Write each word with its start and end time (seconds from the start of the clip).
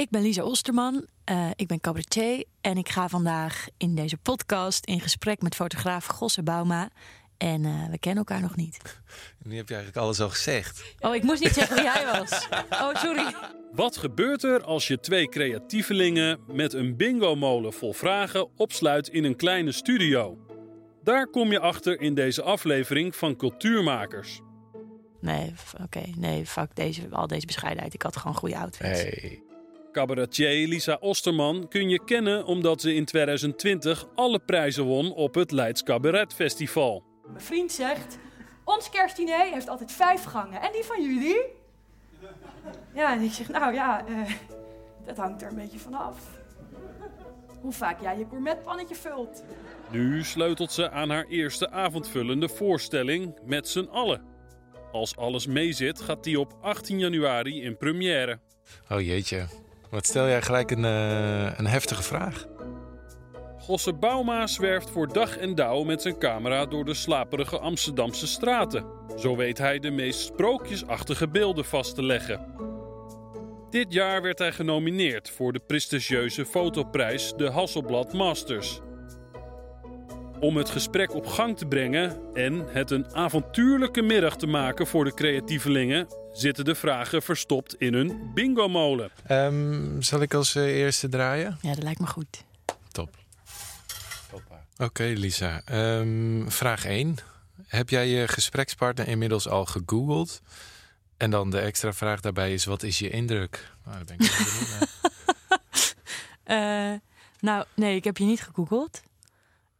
Ik 0.00 0.10
ben 0.10 0.22
Lisa 0.22 0.42
Osterman, 0.42 1.06
uh, 1.30 1.50
ik 1.56 1.66
ben 1.66 1.80
cabaretier 1.80 2.44
en 2.60 2.76
ik 2.76 2.88
ga 2.88 3.08
vandaag 3.08 3.66
in 3.76 3.94
deze 3.94 4.16
podcast 4.16 4.86
in 4.86 5.00
gesprek 5.00 5.42
met 5.42 5.54
fotograaf 5.54 6.06
Gosse 6.06 6.42
Bauma. 6.42 6.90
En 7.36 7.64
uh, 7.64 7.88
we 7.90 7.98
kennen 7.98 8.24
elkaar 8.26 8.40
nog 8.40 8.56
niet. 8.56 8.76
Nu 9.44 9.56
heb 9.56 9.68
je 9.68 9.74
eigenlijk 9.74 10.04
alles 10.04 10.20
al 10.20 10.28
gezegd. 10.28 10.94
Oh, 11.00 11.14
ik 11.14 11.22
moest 11.22 11.42
niet 11.42 11.52
zeggen 11.52 11.76
wie 11.76 11.84
jij 11.84 12.04
was. 12.18 12.48
Oh, 12.70 12.94
sorry. 12.94 13.34
Wat 13.72 13.96
gebeurt 13.96 14.42
er 14.42 14.62
als 14.62 14.88
je 14.88 15.00
twee 15.00 15.28
creatievelingen 15.28 16.40
met 16.46 16.72
een 16.72 16.96
bingo-molen 16.96 17.72
vol 17.72 17.92
vragen 17.92 18.56
opsluit 18.56 19.08
in 19.08 19.24
een 19.24 19.36
kleine 19.36 19.72
studio? 19.72 20.38
Daar 21.02 21.26
kom 21.26 21.50
je 21.52 21.60
achter 21.60 22.00
in 22.00 22.14
deze 22.14 22.42
aflevering 22.42 23.16
van 23.16 23.36
Cultuurmakers. 23.36 24.40
Nee, 25.20 25.54
oké, 25.82 26.02
nee, 26.16 26.46
fuck 26.46 26.74
deze, 26.74 27.08
al 27.10 27.26
deze 27.26 27.46
bescheidenheid. 27.46 27.94
Ik 27.94 28.02
had 28.02 28.16
gewoon 28.16 28.36
goede 28.36 28.56
outfits. 28.56 29.02
Hey. 29.02 29.48
Cabaretier 29.92 30.68
Lisa 30.68 30.96
Osterman 31.00 31.68
kun 31.68 31.88
je 31.88 32.04
kennen 32.04 32.44
omdat 32.44 32.80
ze 32.80 32.94
in 32.94 33.04
2020 33.04 34.06
alle 34.14 34.38
prijzen 34.38 34.84
won 34.84 35.12
op 35.12 35.34
het 35.34 35.50
Leids 35.50 35.82
Cabaret 35.82 36.34
Festival. 36.34 37.04
Mijn 37.26 37.40
vriend 37.40 37.72
zegt, 37.72 38.18
ons 38.64 38.90
kerstdiner 38.90 39.52
heeft 39.52 39.68
altijd 39.68 39.92
vijf 39.92 40.24
gangen. 40.24 40.60
En 40.60 40.72
die 40.72 40.84
van 40.84 41.02
jullie? 41.02 41.42
Ja, 42.94 43.14
en 43.14 43.22
ik 43.22 43.32
zeg, 43.32 43.48
nou 43.48 43.74
ja, 43.74 44.08
uh, 44.08 44.30
dat 45.06 45.16
hangt 45.16 45.42
er 45.42 45.48
een 45.48 45.56
beetje 45.56 45.78
vanaf. 45.78 46.38
Hoe 47.60 47.72
vaak 47.72 48.00
jij 48.00 48.18
je 48.18 48.26
gourmetpannetje 48.28 48.94
vult. 48.94 49.44
Nu 49.90 50.24
sleutelt 50.24 50.72
ze 50.72 50.90
aan 50.90 51.10
haar 51.10 51.26
eerste 51.26 51.70
avondvullende 51.70 52.48
voorstelling 52.48 53.34
met 53.44 53.68
z'n 53.68 53.88
allen. 53.90 54.22
Als 54.92 55.16
alles 55.16 55.46
meezit, 55.46 56.00
gaat 56.00 56.24
die 56.24 56.40
op 56.40 56.56
18 56.60 56.98
januari 56.98 57.62
in 57.62 57.76
première. 57.76 58.38
Oh 58.88 59.00
jeetje, 59.00 59.46
wat 59.90 60.06
stel 60.06 60.26
jij 60.26 60.42
gelijk 60.42 60.70
een, 60.70 60.84
uh, 60.84 61.58
een 61.58 61.66
heftige 61.66 62.02
vraag. 62.02 62.46
Gosse 63.58 63.92
Bauma 63.92 64.46
zwerft 64.46 64.90
voor 64.90 65.12
dag 65.12 65.36
en 65.36 65.54
dauw 65.54 65.82
met 65.82 66.02
zijn 66.02 66.18
camera 66.18 66.66
door 66.66 66.84
de 66.84 66.94
slaperige 66.94 67.58
Amsterdamse 67.58 68.26
straten. 68.26 68.84
Zo 69.16 69.36
weet 69.36 69.58
hij 69.58 69.78
de 69.78 69.90
meest 69.90 70.20
sprookjesachtige 70.20 71.28
beelden 71.28 71.64
vast 71.64 71.94
te 71.94 72.02
leggen. 72.02 72.46
Dit 73.70 73.92
jaar 73.92 74.22
werd 74.22 74.38
hij 74.38 74.52
genomineerd 74.52 75.30
voor 75.30 75.52
de 75.52 75.60
prestigieuze 75.66 76.46
fotoprijs 76.46 77.32
de 77.36 77.50
Hasselblad 77.50 78.12
Masters. 78.12 78.80
Om 80.40 80.56
het 80.56 80.70
gesprek 80.70 81.14
op 81.14 81.26
gang 81.26 81.58
te 81.58 81.66
brengen 81.66 82.20
en 82.34 82.66
het 82.68 82.90
een 82.90 83.14
avontuurlijke 83.14 84.02
middag 84.02 84.36
te 84.36 84.46
maken 84.46 84.86
voor 84.86 85.04
de 85.04 85.14
creatievelingen, 85.14 86.06
zitten 86.32 86.64
de 86.64 86.74
vragen 86.74 87.22
verstopt 87.22 87.74
in 87.74 87.94
een 87.94 88.30
bingo-molen. 88.34 89.10
Um, 89.30 90.02
zal 90.02 90.20
ik 90.20 90.34
als 90.34 90.56
uh, 90.56 90.64
eerste 90.64 91.08
draaien? 91.08 91.58
Ja, 91.62 91.74
dat 91.74 91.82
lijkt 91.82 92.00
me 92.00 92.06
goed. 92.06 92.44
Top. 92.92 93.18
Oké, 94.80 94.84
okay, 94.84 95.12
Lisa. 95.12 95.62
Um, 95.98 96.50
vraag 96.50 96.84
1. 96.84 97.16
Heb 97.66 97.88
jij 97.88 98.08
je 98.08 98.28
gesprekspartner 98.28 99.08
inmiddels 99.08 99.48
al 99.48 99.66
gegoogeld? 99.66 100.42
En 101.16 101.30
dan 101.30 101.50
de 101.50 101.58
extra 101.58 101.92
vraag 101.92 102.20
daarbij 102.20 102.52
is: 102.52 102.64
wat 102.64 102.82
is 102.82 102.98
je 102.98 103.10
indruk? 103.10 103.74
Nou, 103.84 103.96
daar 103.96 104.04
ben 104.04 104.26
ik 104.26 104.32
benieuwd 104.36 104.88
uh, 106.46 106.98
nou, 107.50 107.64
nee, 107.74 107.96
ik 107.96 108.04
heb 108.04 108.16
je 108.16 108.24
niet 108.24 108.42
gegoogeld. 108.42 109.02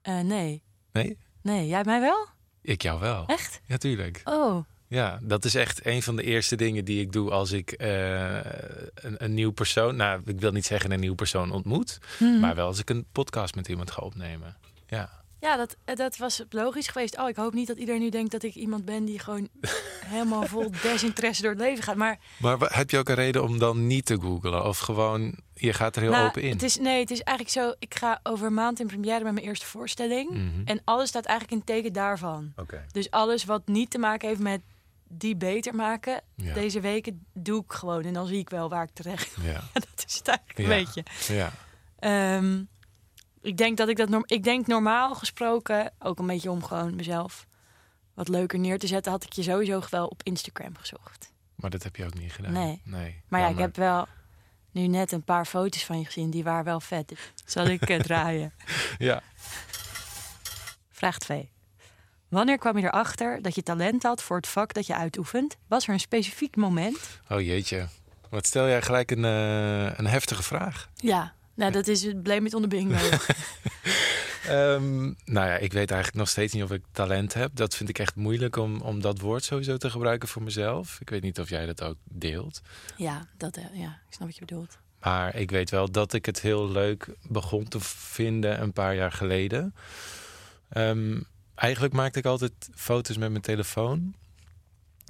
Uh, 0.02 0.20
nee. 0.20 0.62
Nee? 0.92 1.18
Nee, 1.42 1.66
jij 1.66 1.84
mij 1.84 2.00
wel? 2.00 2.26
Ik 2.62 2.82
jou 2.82 3.00
wel. 3.00 3.26
Echt? 3.26 3.60
Ja, 3.66 3.76
tuurlijk. 3.76 4.20
Oh. 4.24 4.64
Ja, 4.90 5.18
dat 5.22 5.44
is 5.44 5.54
echt 5.54 5.86
een 5.86 6.02
van 6.02 6.16
de 6.16 6.22
eerste 6.22 6.56
dingen 6.56 6.84
die 6.84 7.00
ik 7.00 7.12
doe 7.12 7.30
als 7.30 7.52
ik 7.52 7.74
uh, 7.82 8.34
een, 8.94 9.14
een 9.16 9.34
nieuw 9.34 9.50
persoon, 9.50 9.96
nou, 9.96 10.20
ik 10.24 10.40
wil 10.40 10.52
niet 10.52 10.66
zeggen 10.66 10.90
een 10.90 11.00
nieuw 11.00 11.14
persoon 11.14 11.50
ontmoet, 11.50 11.98
Hmm. 12.18 12.40
maar 12.40 12.54
wel 12.54 12.66
als 12.66 12.78
ik 12.78 12.90
een 12.90 13.06
podcast 13.12 13.54
met 13.54 13.68
iemand 13.68 13.90
ga 13.90 14.02
opnemen. 14.02 14.56
Ja. 14.86 15.10
Ja, 15.40 15.56
dat, 15.56 15.76
dat 15.84 16.16
was 16.16 16.42
logisch 16.50 16.88
geweest. 16.88 17.18
Oh, 17.18 17.28
ik 17.28 17.36
hoop 17.36 17.52
niet 17.52 17.66
dat 17.66 17.78
iedereen 17.78 18.00
nu 18.00 18.08
denkt 18.08 18.30
dat 18.30 18.42
ik 18.42 18.54
iemand 18.54 18.84
ben 18.84 19.04
die 19.04 19.18
gewoon 19.18 19.48
helemaal 20.14 20.46
vol 20.46 20.70
desinteresse 20.82 21.42
door 21.42 21.50
het 21.50 21.60
leven 21.60 21.84
gaat. 21.84 21.96
Maar, 21.96 22.18
maar 22.38 22.58
heb 22.60 22.90
je 22.90 22.98
ook 22.98 23.08
een 23.08 23.14
reden 23.14 23.42
om 23.42 23.58
dan 23.58 23.86
niet 23.86 24.06
te 24.06 24.20
googlen? 24.20 24.64
Of 24.64 24.78
gewoon, 24.78 25.34
je 25.54 25.72
gaat 25.72 25.96
er 25.96 26.02
heel 26.02 26.10
nou, 26.10 26.28
open 26.28 26.42
in? 26.42 26.52
Het 26.52 26.62
is, 26.62 26.78
nee, 26.78 27.00
het 27.00 27.10
is 27.10 27.20
eigenlijk 27.22 27.58
zo, 27.58 27.74
ik 27.78 27.94
ga 27.94 28.20
over 28.22 28.46
een 28.46 28.54
maand 28.54 28.80
in 28.80 28.86
première 28.86 29.24
met 29.24 29.32
mijn 29.32 29.46
eerste 29.46 29.66
voorstelling. 29.66 30.30
Mhm. 30.30 30.62
En 30.64 30.80
alles 30.84 31.08
staat 31.08 31.24
eigenlijk 31.24 31.60
in 31.60 31.74
teken 31.74 31.92
daarvan. 31.92 32.52
Dus 32.92 33.10
alles 33.10 33.44
wat 33.44 33.66
niet 33.66 33.90
te 33.90 33.98
maken 33.98 34.28
heeft 34.28 34.40
met 34.40 34.60
die 35.12 35.36
beter 35.36 35.74
maken, 35.74 36.22
Ja. 36.36 36.54
deze 36.54 36.80
weken 36.80 37.26
doe 37.34 37.62
ik 37.64 37.72
gewoon. 37.72 38.02
En 38.04 38.12
dan 38.12 38.26
zie 38.26 38.38
ik 38.38 38.50
wel 38.50 38.68
waar 38.68 38.82
ik 38.84 38.90
terecht. 38.92 39.36
Ja. 39.42 39.60
dat 39.72 40.04
is 40.06 40.16
het 40.18 40.28
eigenlijk 40.28 40.58
een 40.58 40.64
Ja. 40.64 40.70
beetje. 40.84 41.04
Ja. 41.34 41.52
Ehm, 41.98 42.62
ik 43.40 43.56
denk 43.56 43.76
dat 43.76 43.88
ik 43.88 43.96
dat 43.96 44.08
norm 44.08 44.22
ik 44.26 44.42
denk 44.44 44.66
normaal 44.66 45.14
gesproken 45.14 45.92
ook 45.98 46.18
een 46.18 46.26
beetje 46.26 46.50
om 46.50 46.64
gewoon 46.64 46.94
mezelf 46.96 47.46
wat 48.14 48.28
leuker 48.28 48.58
neer 48.58 48.78
te 48.78 48.86
zetten, 48.86 49.12
had 49.12 49.24
ik 49.24 49.32
je 49.32 49.42
sowieso 49.42 49.82
wel 49.90 50.06
op 50.06 50.22
Instagram 50.22 50.76
gezocht. 50.76 51.32
Maar 51.54 51.70
dat 51.70 51.82
heb 51.82 51.96
je 51.96 52.04
ook 52.04 52.14
niet 52.18 52.32
gedaan. 52.32 52.52
Nee. 52.52 52.80
nee. 52.84 53.22
Maar 53.28 53.40
ja, 53.40 53.48
ik 53.48 53.58
heb 53.58 53.76
wel 53.76 54.06
nu 54.70 54.86
net 54.86 55.12
een 55.12 55.22
paar 55.24 55.44
foto's 55.46 55.84
van 55.84 55.98
je 55.98 56.04
gezien, 56.04 56.30
die 56.30 56.44
waren 56.44 56.64
wel 56.64 56.80
vet. 56.80 57.08
Dus 57.08 57.32
Zal 57.44 57.66
ik 57.66 57.88
eh, 57.88 57.98
draaien? 58.08 58.52
Ja. 58.98 59.22
Vraag 60.90 61.18
2. 61.18 61.50
Wanneer 62.30 62.58
kwam 62.58 62.78
je 62.78 62.84
erachter 62.84 63.42
dat 63.42 63.54
je 63.54 63.62
talent 63.62 64.02
had 64.02 64.22
voor 64.22 64.36
het 64.36 64.46
vak 64.46 64.74
dat 64.74 64.86
je 64.86 64.94
uitoefent? 64.94 65.56
Was 65.66 65.86
er 65.86 65.92
een 65.92 66.00
specifiek 66.00 66.56
moment? 66.56 67.20
Oh 67.28 67.40
jeetje. 67.40 67.86
Wat 68.28 68.46
stel 68.46 68.68
jij 68.68 68.82
gelijk 68.82 69.10
een, 69.10 69.24
eh, 69.24 69.98
een 69.98 70.06
heftige 70.06 70.42
vraag? 70.42 70.88
Ja, 70.94 71.32
nou 71.54 71.72
dat 71.72 71.86
is 71.86 72.02
het 72.02 72.22
blame 72.22 72.46
it 72.46 72.54
on 72.54 72.62
the 72.62 72.68
bingo. 72.68 72.98
Ehm, 74.46 75.02
nou 75.24 75.48
ja, 75.48 75.56
ik 75.56 75.72
weet 75.72 75.90
eigenlijk 75.90 76.14
nog 76.14 76.28
steeds 76.28 76.52
niet 76.52 76.62
of 76.62 76.70
ik 76.70 76.82
talent 76.92 77.34
heb. 77.34 77.50
Dat 77.54 77.74
vind 77.74 77.88
ik 77.88 77.98
echt 77.98 78.14
moeilijk 78.14 78.56
om, 78.56 78.80
om 78.80 79.00
dat 79.00 79.20
woord 79.20 79.44
sowieso 79.44 79.76
te 79.76 79.90
gebruiken 79.90 80.28
voor 80.28 80.42
mezelf. 80.42 81.00
Ik 81.00 81.10
weet 81.10 81.22
niet 81.22 81.40
of 81.40 81.48
jij 81.48 81.66
dat 81.66 81.82
ook 81.82 81.96
deelt. 82.04 82.60
ja, 82.96 83.26
dat, 83.36 83.56
eh, 83.56 83.64
ja, 83.72 84.00
ik 84.08 84.14
snap 84.14 84.26
wat 84.26 84.36
je 84.36 84.44
bedoelt. 84.44 84.78
Maar 85.00 85.36
ik 85.36 85.50
weet 85.50 85.70
wel 85.70 85.90
dat 85.90 86.12
ik 86.12 86.26
het 86.26 86.40
heel 86.40 86.68
leuk 86.68 87.08
begon 87.28 87.68
te 87.68 87.80
vinden 87.80 88.62
een 88.62 88.72
paar 88.72 88.94
jaar 88.94 89.12
geleden. 89.12 89.74
Ehm, 90.68 91.20
eigenlijk 91.60 91.94
maakte 91.94 92.18
ik 92.18 92.24
altijd 92.24 92.52
foto's 92.74 93.16
met 93.16 93.30
mijn 93.30 93.42
telefoon. 93.42 94.14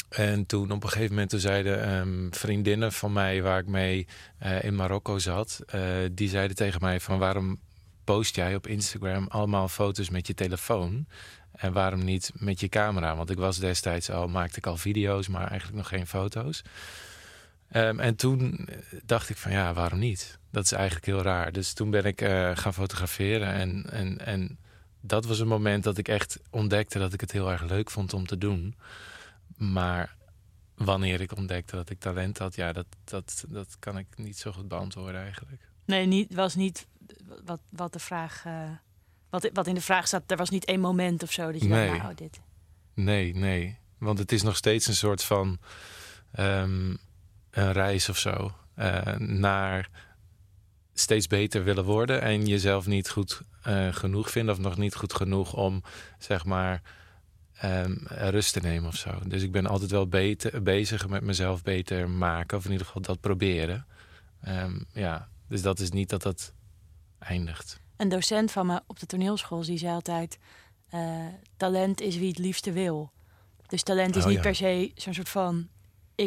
En 0.09 0.47
toen 0.47 0.71
op 0.71 0.83
een 0.83 0.89
gegeven 0.89 1.11
moment 1.11 1.31
toen 1.31 1.41
zeiden 1.41 1.85
ehm, 1.85 2.31
vriendinnen 2.31 2.93
van 2.93 3.13
mij 3.13 3.43
waar 3.43 3.59
ik 3.59 3.67
mee 3.67 4.07
eh, 4.39 4.65
in 4.65 4.75
Marokko 4.75 5.19
zat, 5.19 5.61
eh, 5.67 5.83
die 6.13 6.29
zeiden 6.29 6.57
tegen 6.57 6.81
mij 6.81 7.01
van 7.01 7.19
waarom 7.19 7.61
post 8.05 8.35
jij 8.37 8.55
op 8.55 8.67
Instagram 8.67 9.27
allemaal 9.29 9.69
foto's 9.69 10.11
met 10.11 10.27
je 10.27 10.35
telefoon 10.35 11.07
en 11.53 11.73
waarom 11.73 12.05
niet 12.05 12.33
met 12.35 12.61
je 12.61 12.69
camera? 12.69 13.17
Want 13.17 13.31
ik 13.31 13.39
was 13.39 13.59
destijds 13.59 14.11
al 14.11 14.29
maakte 14.29 14.59
ik 14.59 14.67
al 14.67 14.77
video's, 14.77 15.29
maar 15.29 15.49
eigenlijk 15.49 15.79
nog 15.79 15.89
geen 15.89 16.07
foto's. 16.07 16.63
Ehm, 17.71 18.01
en 18.01 18.17
toen 18.17 18.69
dacht 19.05 19.29
ik 19.29 19.37
van 19.37 19.53
ja, 19.53 19.75
waarom 19.75 19.99
niet? 19.99 20.39
Dat 20.51 20.65
is 20.65 20.73
eigenlijk 20.73 21.07
heel 21.07 21.23
raar. 21.23 21.53
Dus 21.53 21.73
toen 21.73 21.91
ben 21.91 22.05
ik 22.05 22.21
eh, 22.21 22.51
gaan 22.55 22.75
fotograferen 22.75 23.53
en, 23.53 23.87
en, 23.91 24.27
en 24.27 24.59
dat 25.01 25.25
was 25.27 25.39
een 25.39 25.49
moment 25.49 25.85
dat 25.85 25.99
ik 25.99 26.09
echt 26.09 26.41
ontdekte 26.51 26.99
dat 26.99 27.13
ik 27.13 27.21
het 27.21 27.33
heel 27.33 27.51
erg 27.51 27.63
leuk 27.63 27.91
vond 27.91 28.13
om 28.15 28.27
te 28.27 28.39
doen. 28.39 28.77
Maar 29.57 30.17
wanneer 30.75 31.21
ik 31.21 31.37
ontdekte 31.37 31.77
dat 31.77 31.91
ik 31.91 31.99
talent 32.01 32.39
had, 32.39 32.55
ja, 32.55 32.73
dat, 32.73 32.87
dat, 33.05 33.45
dat 33.49 33.77
kan 33.79 33.99
ik 33.99 34.07
niet 34.17 34.39
zo 34.39 34.53
goed 34.53 34.69
beantwoorden 34.69 35.21
eigenlijk. 35.21 35.69
Nee, 35.85 36.07
niet, 36.07 36.35
was 36.35 36.55
niet 36.55 36.87
wat, 37.45 37.61
wat 37.71 37.93
de 37.93 37.99
vraag. 37.99 38.45
eh, 38.47 38.71
wat, 39.31 39.51
wat 39.53 39.67
in 39.67 39.75
de 39.75 39.81
vraag 39.81 40.07
staat, 40.07 40.31
er 40.31 40.37
was 40.37 40.51
niet 40.51 40.65
één 40.65 40.81
moment 40.81 41.23
of 41.23 41.33
zo 41.33 41.53
dat 41.53 41.61
je 41.63 41.69
Nee. 41.69 41.89
dacht, 41.89 42.03
nou, 42.03 42.15
dit. 42.15 42.41
Nee, 42.95 43.35
nee. 43.35 43.79
Want 43.99 44.19
het 44.19 44.33
is 44.33 44.43
nog 44.43 44.57
steeds 44.57 44.87
een 44.87 44.95
soort 44.95 45.25
van 45.25 45.59
ehm, 46.33 46.91
een 47.51 47.73
reis 47.73 48.09
of 48.09 48.19
zo. 48.19 48.53
eh, 48.75 49.17
naar 49.17 49.91
steeds 51.01 51.27
beter 51.27 51.65
willen 51.65 51.85
worden 51.85 52.23
en 52.23 52.47
jezelf 52.47 52.87
niet 52.87 53.11
goed 53.11 53.41
eh, 53.63 53.93
genoeg 53.93 54.31
vinden 54.31 54.55
of 54.55 54.61
nog 54.61 54.77
niet 54.77 54.95
goed 54.95 55.13
genoeg 55.15 55.55
om 55.55 55.83
zeg 56.19 56.45
maar 56.45 56.83
ehm, 57.57 57.95
rust 58.07 58.53
te 58.53 58.61
nemen 58.61 58.89
of 58.89 58.97
zo. 58.97 59.19
Dus 59.27 59.43
ik 59.43 59.53
ben 59.53 59.67
altijd 59.67 59.91
wel 59.91 60.07
beter, 60.09 60.63
bezig 60.63 61.09
met 61.09 61.23
mezelf 61.23 61.63
beter 61.63 62.09
maken 62.11 62.59
of 62.59 62.65
in 62.65 62.71
ieder 62.71 62.87
geval 62.87 63.03
dat 63.03 63.21
proberen. 63.21 63.87
Ehm, 64.43 64.79
ja, 64.93 65.29
dus 65.49 65.63
dat 65.63 65.79
is 65.79 65.91
niet 65.91 66.09
dat 66.09 66.23
dat 66.23 66.53
eindigt. 67.19 67.81
Een 67.97 68.09
docent 68.09 68.51
van 68.51 68.67
me 68.67 68.81
op 68.87 68.99
de 69.01 69.07
toneelschool 69.07 69.63
die 69.65 69.79
zei 69.79 69.93
altijd: 69.93 70.39
eh, 70.89 71.01
talent 71.57 72.01
is 72.01 72.17
wie 72.17 72.29
het 72.29 72.39
liefste 72.39 72.73
wil. 72.73 73.11
Dus 73.67 73.83
talent 73.83 74.17
is 74.17 74.23
Oh, 74.23 74.29
niet 74.29 74.37
ja. 74.37 74.43
per 74.43 74.55
se 74.55 74.93
zo'n 74.95 75.15
soort 75.15 75.29
van 75.29 75.69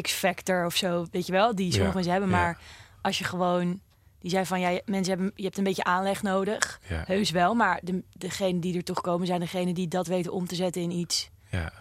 X-factor 0.00 0.66
of 0.66 0.76
zo, 0.76 1.06
weet 1.10 1.26
je 1.26 1.32
wel, 1.32 1.54
die 1.54 1.72
sommige 1.72 1.88
Ja, 1.88 1.94
mensen 1.94 2.12
hebben. 2.12 2.30
ja. 2.30 2.36
Maar 2.36 2.58
als 3.02 3.18
je 3.18 3.24
gewoon, 3.24 3.80
die 4.24 4.32
zei 4.32 4.46
van 4.46 4.60
ja, 4.60 4.68
je- 4.68 4.82
mensen 4.86 5.14
hebben, 5.14 5.32
je 5.34 5.42
hebt 5.42 5.58
een 5.58 5.64
beetje 5.64 5.84
aanleg 5.84 6.22
nodig, 6.22 6.80
Ja, 6.88 7.02
heus 7.06 7.30
wel, 7.30 7.54
maar 7.54 7.80
de, 7.82 8.04
degenen 8.12 8.60
die 8.60 8.76
er 8.76 8.84
toch 8.84 9.00
komen 9.00 9.26
zijn 9.26 9.40
degenen 9.40 9.74
die 9.74 9.88
dat 9.88 10.06
weten 10.06 10.32
om 10.32 10.46
te 10.46 10.54
zetten 10.54 10.82
in 10.82 10.90
iets 10.90 11.30
ja, 11.50 11.72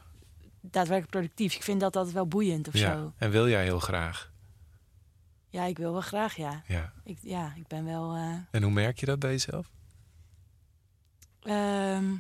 daadwerkelijk 0.62 1.10
productiefs. 1.12 1.56
Ik 1.56 1.64
vind 1.64 1.80
dat 1.80 1.96
altijd 1.96 2.16
wel 2.16 2.28
boeiend 2.28 2.68
of 2.68 2.74
ja. 2.74 2.94
zo. 2.94 3.14
En 3.18 3.30
wil 3.32 3.48
jij 3.50 3.64
heel 3.64 3.80
graag? 3.80 4.32
Ja, 5.50 5.64
ik 5.64 5.78
wil 5.78 5.92
wel 5.92 6.02
graag, 6.02 6.36
ja. 6.36 6.62
Ja. 6.68 6.94
Ik, 7.04 7.18
ja, 7.22 7.54
ik 7.56 7.68
ben 7.68 7.86
wel... 7.86 8.16
eh, 8.16 8.34
En 8.52 8.64
hoe 8.64 8.72
merk 8.72 9.00
je 9.00 9.06
dat 9.06 9.20
bij 9.20 9.32
jezelf? 9.32 9.72
ehm, 11.42 12.14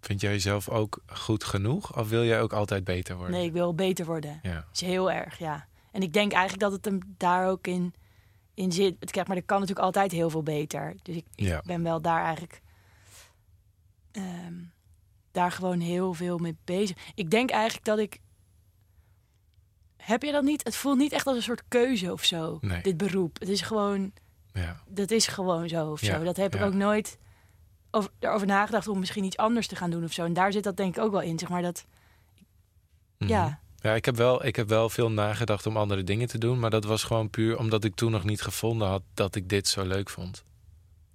Vind 0.00 0.20
jij 0.20 0.30
jezelf 0.32 0.68
ook 0.68 1.02
goed 1.06 1.44
genoeg? 1.44 1.96
Of 1.98 2.08
wil 2.08 2.24
jij 2.24 2.40
ook 2.40 2.52
altijd 2.52 2.84
beter 2.84 3.16
worden? 3.16 3.36
nee, 3.36 3.46
ik 3.46 3.52
wil 3.52 3.74
beter 3.74 4.06
worden. 4.06 4.38
Ja. 4.42 4.54
Dat 4.54 4.64
is 4.72 4.80
heel 4.80 5.10
erg, 5.12 5.38
ja. 5.38 5.66
En 5.96 6.02
ik 6.02 6.12
denk 6.12 6.32
eigenlijk 6.32 6.62
dat 6.62 6.72
het 6.72 6.84
hem 6.84 6.98
daar 7.16 7.48
ook 7.48 7.66
in, 7.66 7.94
in 8.54 8.72
zit. 8.72 8.96
Het- 9.00 9.10
Kijk, 9.10 9.26
maar 9.28 9.36
er 9.36 9.42
kan 9.42 9.58
natuurlijk 9.60 9.86
altijd 9.86 10.12
heel 10.12 10.30
veel 10.30 10.42
beter. 10.42 10.94
Dus 11.02 11.16
ik, 11.16 11.26
Ja. 11.34 11.62
ben 11.64 11.82
wel 11.82 12.00
daar 12.00 12.22
eigenlijk... 12.24 12.60
ehm, 14.12 14.54
daar 15.30 15.52
gewoon 15.52 15.80
heel 15.80 16.12
veel 16.14 16.38
mee 16.38 16.56
bezig. 16.64 16.96
Ik 17.14 17.30
denk 17.30 17.50
eigenlijk 17.50 17.84
dat 17.84 17.98
ik... 17.98 18.18
Heb 19.96 20.22
je 20.22 20.32
dat 20.32 20.42
niet? 20.42 20.64
Het 20.64 20.76
voelt 20.76 20.98
niet 20.98 21.12
echt 21.12 21.26
als 21.26 21.36
een 21.36 21.42
soort 21.42 21.62
keuze 21.68 22.12
of 22.12 22.24
zo, 22.24 22.58
Nee. 22.60 22.82
dit 22.82 22.96
beroep. 22.96 23.38
Het 23.38 23.48
is 23.48 23.60
gewoon... 23.60 24.12
Ja. 24.52 24.82
dat 24.88 25.10
is 25.10 25.26
gewoon 25.26 25.68
zo 25.68 25.90
of 25.90 26.00
Ja, 26.00 26.18
zo. 26.18 26.24
Dat 26.24 26.36
heb 26.36 26.54
ik 26.54 26.62
ook 26.62 26.74
nooit 26.74 27.18
over, 27.90 28.10
erover 28.18 28.46
nagedacht 28.46 28.88
om 28.88 28.98
misschien 28.98 29.24
iets 29.24 29.36
anders 29.36 29.66
te 29.66 29.76
gaan 29.76 29.90
doen 29.90 30.04
of 30.04 30.12
zo. 30.12 30.24
En 30.24 30.32
daar 30.32 30.52
zit 30.52 30.64
dat 30.64 30.76
denk 30.76 30.96
ik 30.96 31.02
ook 31.02 31.10
wel 31.12 31.20
in, 31.20 31.38
zeg 31.38 31.48
maar 31.48 31.62
dat, 31.62 31.86
Mhm. 33.18 33.30
ja, 33.30 33.60
Ja, 33.86 33.94
ik 33.94 34.04
heb, 34.04 34.16
wel, 34.16 34.46
ik 34.46 34.56
heb 34.56 34.68
wel 34.68 34.88
veel 34.88 35.10
nagedacht 35.10 35.66
om 35.66 35.76
andere 35.76 36.04
dingen 36.04 36.28
te 36.28 36.38
doen. 36.38 36.58
Maar 36.58 36.70
dat 36.70 36.84
was 36.84 37.02
gewoon 37.02 37.30
puur 37.30 37.58
omdat 37.58 37.84
ik 37.84 37.94
toen 37.94 38.10
nog 38.10 38.24
niet 38.24 38.42
gevonden 38.42 38.88
had 38.88 39.02
dat 39.14 39.34
ik 39.34 39.48
dit 39.48 39.68
zo 39.68 39.84
leuk 39.84 40.10
vond. 40.10 40.44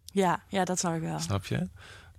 ja, 0.05 0.43
ja, 0.47 0.65
dat 0.65 0.79
snap 0.79 0.95
ik 0.95 1.01
wel. 1.01 1.19
Snap 1.19 1.45
je? 1.45 1.69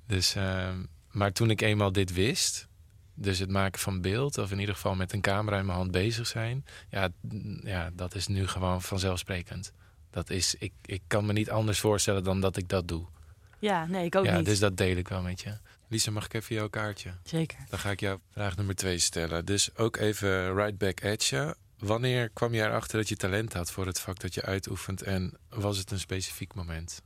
Dus, 0.07 0.35
ehm, 0.35 0.85
maar 1.11 1.33
toen 1.33 1.51
ik 1.51 1.61
eenmaal 1.61 1.93
dit 1.93 2.13
wist, 2.13 2.69
dus 3.15 3.39
het 3.39 3.51
maken 3.51 3.81
van 3.81 4.01
beeld, 4.01 4.39
of 4.39 4.51
in 4.51 4.59
ieder 4.59 4.75
geval 4.75 4.95
met 4.95 5.13
een 5.13 5.21
camera 5.21 5.59
in 5.59 5.67
mijn 5.67 5.79
hand 5.79 5.91
bezig 5.91 6.27
zijn, 6.27 6.65
ja, 6.91 7.09
ja 7.63 7.91
dat 7.93 8.15
is 8.15 8.27
nu 8.27 8.47
gewoon 8.47 8.83
vanzelfsprekend. 8.83 9.73
Dat 10.11 10.31
is, 10.31 10.55
ik, 10.55 10.73
ik 10.85 11.03
kan 11.07 11.27
me 11.27 11.33
niet 11.33 11.51
anders 11.51 11.81
voorstellen 11.81 12.25
dan 12.25 12.41
dat 12.41 12.57
ik 12.57 12.69
dat 12.69 12.89
doe. 12.89 13.07
Ja, 13.59 13.87
nee, 13.87 14.05
ik 14.05 14.17
ook 14.17 14.25
ja, 14.25 14.37
niet. 14.37 14.45
dus 14.45 14.59
dat 14.59 14.77
deel 14.77 14.97
ik 14.97 15.09
wel 15.09 15.23
met 15.23 15.41
je. 15.41 15.59
Lisa, 15.93 16.11
mag 16.11 16.25
ik 16.25 16.35
even 16.35 16.55
jouw 16.55 16.69
kaartje? 16.69 17.15
Zeker. 17.23 17.59
Dan 17.69 17.79
ga 17.79 17.91
ik 17.91 18.01
jou 18.01 18.19
vraag 18.31 18.57
nummer 18.57 18.75
twee 18.75 18.99
stellen. 18.99 19.45
Dus 19.45 19.77
ook 19.77 19.97
even 19.97 20.55
right 20.55 20.79
back 20.79 21.05
at 21.05 21.25
you. 21.25 21.55
Wanneer 21.79 22.29
kwam 22.29 22.55
je 22.55 22.63
erachter 22.63 22.99
dat 22.99 23.09
je 23.09 23.17
talent 23.17 23.53
had 23.53 23.71
voor 23.71 23.87
het 23.87 24.01
vak 24.01 24.21
dat 24.21 24.35
je 24.35 24.43
uitoefent? 24.43 25.03
En 25.03 25.39
was 25.49 25.79
het 25.79 25.91
een 25.91 25.99
specifiek 25.99 26.55
moment? 26.55 27.03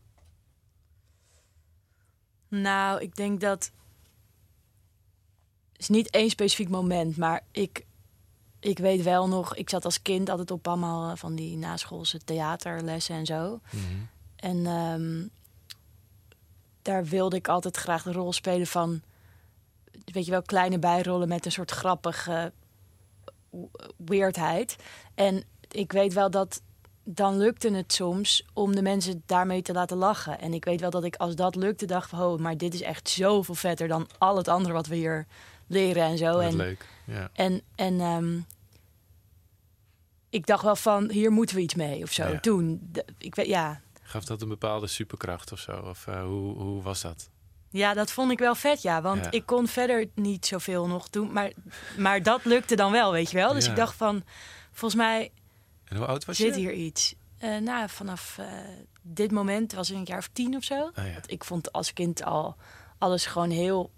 Nou, 2.48 3.00
ik 3.00 3.16
denk 3.16 3.40
dat 3.40 3.70
het 5.72 5.80
is 5.80 5.88
niet 5.88 6.10
één 6.10 6.30
specifiek 6.30 6.68
moment, 6.68 7.16
maar 7.16 7.42
ik, 7.50 7.86
ik 8.60 8.78
weet 8.78 9.02
wel 9.02 9.28
nog, 9.28 9.56
ik 9.56 9.70
zat 9.70 9.84
als 9.84 10.02
kind 10.02 10.28
altijd 10.28 10.50
op 10.50 10.68
allemaal 10.68 11.10
eh, 11.10 11.16
van 11.16 11.34
die 11.34 11.56
naschoolse 11.56 12.18
theaterlessen 12.24 13.16
en 13.16 13.26
zo. 13.26 13.60
Mhm. 13.70 13.82
En 14.36 14.66
ehm, 14.66 15.26
daar 16.86 17.04
wilde 17.04 17.36
ik 17.36 17.48
altijd 17.48 17.76
graag 17.76 18.02
de 18.02 18.12
rol 18.12 18.32
spelen 18.32 18.66
van, 18.66 19.02
weet 20.04 20.24
je 20.24 20.30
wel, 20.30 20.42
kleine 20.42 20.78
bijrollen 20.78 21.28
met 21.28 21.44
een 21.44 21.52
soort 21.52 21.70
grappige 21.70 22.52
weirdheid. 23.96 24.76
En 25.14 25.44
ik 25.70 25.92
weet 25.92 26.12
wel 26.12 26.30
dat 26.30 26.62
dan 27.04 27.36
lukte 27.36 27.70
het 27.70 27.92
soms 27.92 28.44
om 28.52 28.74
de 28.74 28.82
mensen 28.82 29.22
daarmee 29.26 29.62
te 29.62 29.72
laten 29.72 29.96
lachen. 29.96 30.40
En 30.40 30.54
ik 30.54 30.64
weet 30.64 30.80
wel 30.80 30.90
dat 30.90 31.04
ik 31.04 31.16
als 31.16 31.34
dat 31.34 31.56
lukte 31.56 31.86
dacht 31.86 32.08
van, 32.08 32.20
oh, 32.22 32.38
maar 32.38 32.56
dit 32.56 32.74
is 32.74 32.82
echt 32.82 33.08
zoveel 33.08 33.54
vetter 33.54 33.88
dan 33.88 34.08
al 34.18 34.36
het 34.36 34.48
andere 34.48 34.74
wat 34.74 34.86
we 34.86 34.94
hier 34.94 35.26
leren 35.66 36.02
en 36.02 36.18
zo. 36.18 36.38
En, 36.38 36.56
leuk. 36.56 36.88
Ja. 37.04 37.30
en, 37.32 37.62
en 37.74 38.00
ehm, 38.00 38.38
ik 40.30 40.46
dacht 40.46 40.62
wel 40.62 40.76
van, 40.76 41.10
hier 41.10 41.30
moeten 41.30 41.56
we 41.56 41.62
iets 41.62 41.74
mee 41.74 42.02
of 42.02 42.12
zo. 42.12 42.28
Ja. 42.28 42.40
Toen, 42.40 42.92
ik 43.18 43.34
weet, 43.34 43.46
ja, 43.46 43.80
Gaf 44.06 44.24
dat 44.24 44.42
een 44.42 44.48
bepaalde 44.48 44.86
superkracht 44.86 45.52
of 45.52 45.58
zo? 45.60 45.72
Of 45.80 46.06
eh, 46.06 46.22
hoe, 46.22 46.54
hoe 46.62 46.82
was 46.82 47.00
dat? 47.00 47.30
Ja, 47.70 47.94
dat 47.94 48.10
vond 48.10 48.30
ik 48.30 48.38
wel 48.38 48.54
vet, 48.54 48.82
ja. 48.82 49.02
Want 49.02 49.24
Ja. 49.24 49.30
ik 49.30 49.46
kon 49.46 49.68
verder 49.68 50.06
niet 50.14 50.46
zoveel 50.46 50.86
nog 50.86 51.10
doen. 51.10 51.32
Maar, 51.32 51.52
maar 51.98 52.22
dat 52.22 52.44
lukte 52.44 52.76
dan 52.76 52.92
wel, 52.92 53.12
weet 53.12 53.30
je 53.30 53.36
wel. 53.36 53.52
Dus 53.52 53.64
Ja. 53.64 53.70
ik 53.70 53.76
dacht 53.76 53.94
van, 53.94 54.22
volgens 54.72 55.00
mij 55.00 55.32
En 55.84 55.96
hoe 55.96 56.06
oud 56.06 56.24
was 56.24 56.36
zit 56.36 56.54
je? 56.54 56.60
hier 56.60 56.72
iets. 56.72 57.14
Eh 57.38 57.56
nou, 57.58 57.88
vanaf 57.88 58.38
eh, 58.38 58.46
dit 59.02 59.30
moment 59.30 59.72
was 59.72 59.90
ik 59.90 59.96
een 59.96 60.04
jaar 60.04 60.18
of 60.18 60.28
tien 60.32 60.56
of 60.56 60.64
zo. 60.64 60.90
Ah, 60.94 61.06
ja. 61.06 61.12
Want 61.12 61.30
ik 61.30 61.44
vond 61.44 61.72
als 61.72 61.92
kind 61.92 62.24
al 62.24 62.56
alles 62.98 63.26
gewoon 63.26 63.50
heel 63.50 63.90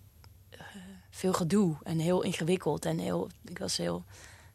veel 1.10 1.32
gedoe. 1.32 1.76
En 1.82 1.98
heel 1.98 2.22
ingewikkeld. 2.22 2.84
En 2.84 2.98
heel, 2.98 3.30
ik 3.44 3.58
was 3.58 3.76
heel 3.76 4.04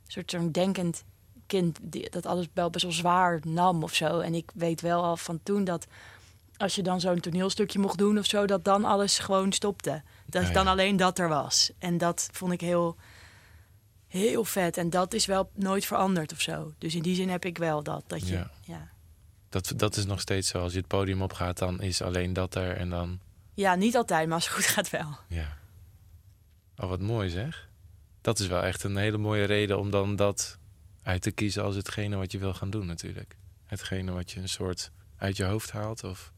soort 0.08 0.32
zo'n 0.32 0.52
denkend 0.52 1.04
kind 1.48 1.80
die, 1.82 2.10
dat 2.10 2.26
alles 2.26 2.48
wel 2.54 2.70
best 2.70 2.84
wel 2.84 2.94
zwaar 2.94 3.40
nam 3.46 3.84
of 3.84 3.94
zo. 3.94 4.20
En 4.20 4.34
ik 4.34 4.52
weet 4.54 4.82
wel 4.82 5.04
al 5.04 5.18
van 5.18 5.40
toen 5.44 5.64
dat 5.64 5.88
als 6.58 6.76
je 6.76 6.82
dan 6.84 7.00
zo'n 7.00 7.20
toneelstukje 7.20 7.80
mocht 7.80 7.98
doen 7.98 8.18
of 8.18 8.26
zo, 8.26 8.46
dat 8.46 8.64
dan 8.64 8.86
alles 8.86 9.20
gewoon 9.20 9.52
stopte. 9.52 10.02
Dat 10.26 10.44
Ah, 10.44 10.54
dan 10.54 10.64
ja. 10.64 10.70
alleen 10.72 10.98
dat 10.98 11.20
er 11.20 11.30
was. 11.30 11.72
En 11.80 11.98
dat 11.98 12.30
vond 12.32 12.52
ik 12.52 12.62
heel, 12.62 12.96
heel 14.08 14.46
vet. 14.46 14.78
En 14.78 14.90
dat 14.90 15.14
is 15.14 15.26
wel 15.26 15.50
nooit 15.54 15.86
veranderd 15.86 16.32
of 16.32 16.42
zo. 16.42 16.74
Dus 16.78 16.96
in 16.96 17.02
die 17.02 17.16
zin 17.16 17.30
heb 17.30 17.46
ik 17.46 17.58
wel 17.58 17.84
dat. 17.84 18.04
Dat 18.08 18.28
je, 18.28 18.34
Ja. 18.34 18.52
ja. 18.62 18.92
Dat, 19.50 19.74
dat 19.76 19.96
is 19.96 20.06
nog 20.06 20.20
steeds 20.22 20.50
zo. 20.50 20.60
Als 20.62 20.72
je 20.72 20.78
het 20.78 20.88
podium 20.88 21.22
opgaat, 21.22 21.58
dan 21.58 21.82
is 21.82 22.02
alleen 22.02 22.34
dat 22.34 22.56
er 22.56 22.78
en 22.78 22.90
dan... 22.90 23.20
Ja, 23.54 23.76
niet 23.76 23.96
altijd, 23.96 24.26
maar 24.28 24.36
als 24.36 24.46
het 24.46 24.54
goed 24.56 24.66
gaat 24.66 24.90
wel. 24.90 25.18
Ja. 25.28 25.58
Oh, 26.78 26.90
wat 26.90 27.00
mooi 27.00 27.30
zeg. 27.30 27.70
Dat 28.22 28.40
is 28.40 28.48
wel 28.48 28.62
echt 28.64 28.84
een 28.84 28.98
hele 28.98 29.18
mooie 29.18 29.44
reden 29.44 29.80
om 29.80 29.90
dan 29.92 30.16
dat 30.16 30.58
uit 31.04 31.22
te 31.22 31.32
kiezen 31.32 31.64
als 31.64 31.76
hetgene 31.76 32.16
wat 32.16 32.32
je 32.32 32.38
wil 32.38 32.54
gaan 32.54 32.70
doen 32.70 32.86
natuurlijk. 32.86 33.36
Hetgene 33.66 34.12
wat 34.12 34.32
je 34.32 34.40
een 34.40 34.50
soort 34.50 34.92
uit 35.18 35.38
je 35.38 35.44
hoofd 35.44 35.72
haalt 35.72 36.04
of 36.04 36.32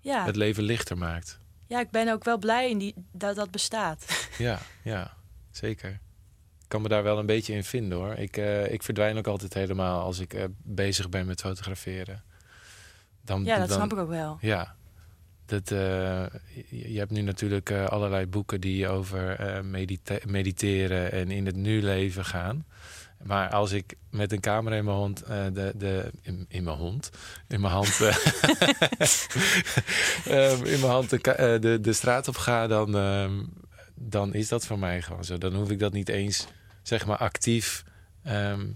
Ja, 0.00 0.24
het 0.24 0.36
leven 0.36 0.62
lichter 0.62 0.98
maakt. 0.98 1.38
ja 1.66 1.80
ik 1.80 1.90
ben 1.90 2.12
ook 2.12 2.24
wel 2.24 2.38
blij 2.38 2.70
in 2.70 2.78
die, 2.78 2.94
dat 3.12 3.36
dat 3.36 3.50
bestaat. 3.50 4.06
Ja, 4.38 4.58
ja, 4.82 5.16
zeker. 5.50 5.90
Ik 6.62 6.78
kan 6.78 6.82
me 6.82 6.88
daar 6.88 7.02
wel 7.02 7.18
een 7.18 7.26
beetje 7.26 7.54
in 7.54 7.64
vinden 7.64 7.98
hoor. 7.98 8.14
Ik, 8.14 8.36
eh, 8.36 8.72
ik 8.72 8.82
verdwijn 8.82 9.16
ook 9.18 9.26
altijd 9.26 9.54
helemaal 9.54 10.02
als 10.02 10.18
ik 10.18 10.34
eh, 10.34 10.44
bezig 10.62 11.08
ben 11.08 11.26
met 11.26 11.40
fotograferen. 11.40 12.22
Dan, 13.24 13.44
Ja, 13.44 13.58
dat 13.58 13.68
dan, 13.68 13.76
snap 13.76 13.92
ik 13.92 13.98
ook 13.98 14.08
wel. 14.08 14.38
Ja. 14.40 14.74
Dat, 15.46 15.70
eh, 15.70 16.24
je, 16.70 16.98
hebt 16.98 17.10
nu 17.10 17.20
natuurlijk 17.20 17.70
allerlei 17.70 18.26
boeken 18.26 18.60
die 18.60 18.88
over 18.88 19.38
medite- 19.64 20.20
mediteren 20.26 21.12
en 21.12 21.30
in 21.30 21.46
het 21.46 21.56
nu 21.56 21.82
leven 21.82 22.24
gaan. 22.24 22.66
Maar 23.22 23.50
als 23.50 23.72
ik 23.72 23.94
met 24.10 24.32
een 24.32 24.40
camera 24.40 24.76
in 24.76 24.84
mijn 24.84 24.96
hond, 24.96 25.22
eh, 25.22 25.44
de, 25.52 25.72
de, 25.76 26.10
in, 26.22 26.46
in 26.48 26.64
mijn 26.64 26.76
hond, 26.76 27.10
in 27.48 27.60
mijn 27.60 27.72
hand, 27.72 28.00
eh, 28.00 28.16
ehm, 30.52 30.64
in 30.64 30.80
mijn 30.80 30.92
hand 30.92 31.12
eh, 31.12 31.60
de, 31.60 31.78
de 31.80 31.92
straat 31.92 32.28
op 32.28 32.36
ga, 32.36 32.66
dan, 32.66 32.96
ehm, 32.96 33.44
dan 33.94 34.34
is 34.34 34.48
dat 34.48 34.66
voor 34.66 34.78
mij 34.78 35.02
gewoon 35.02 35.24
zo. 35.24 35.38
Dan 35.38 35.54
hoef 35.54 35.70
ik 35.70 35.78
dat 35.78 35.92
niet 35.92 36.08
eens, 36.08 36.46
zeg 36.82 37.06
maar, 37.06 37.18
actief 37.18 37.84
ehm, 38.22 38.66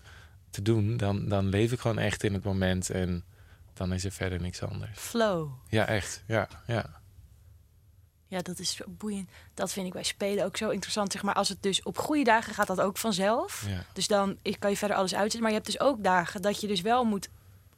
te 0.51 0.63
doen. 0.63 0.97
Dan, 0.97 1.29
dan 1.29 1.49
leef 1.49 1.73
ik 1.73 1.81
gewoon 1.81 1.99
echt 1.99 2.25
in 2.25 2.35
het 2.35 2.45
moment 2.45 2.91
en 2.91 3.25
dan 3.73 3.93
is 3.93 4.05
er 4.05 4.13
verder 4.13 4.41
niks 4.41 4.63
anders. 4.63 4.99
Flow. 4.99 5.51
Ja, 5.69 5.87
echt. 5.87 6.23
Ja, 6.27 6.49
ja. 6.67 6.96
Ja, 8.29 8.41
dat 8.43 8.59
is 8.59 8.75
zo 8.77 8.85
boeiend. 8.89 9.29
Dat 9.55 9.73
vind 9.73 9.87
ik 9.87 9.93
bij 9.93 10.03
spelen 10.03 10.45
ook 10.45 10.57
zo 10.57 10.69
interessant. 10.71 11.13
Zeg 11.13 11.23
maar, 11.23 11.35
als 11.35 11.49
het 11.49 11.63
dus 11.63 11.83
op 11.83 11.99
goede 11.99 12.25
dagen 12.25 12.55
gaat 12.55 12.67
dat 12.67 12.81
ook 12.81 12.97
vanzelf. 12.99 13.65
ja. 13.69 13.85
Dus 13.93 14.07
dan 14.07 14.37
kan 14.59 14.71
je 14.71 14.77
verder 14.77 14.97
alles 14.97 15.13
uitzetten. 15.13 15.41
Maar 15.41 15.51
je 15.51 15.57
hebt 15.57 15.67
dus 15.67 15.81
ook 15.81 16.03
dagen 16.05 16.43
dat 16.43 16.61
je 16.61 16.67
dus 16.67 16.81
wel 16.81 17.05
moet, 17.05 17.29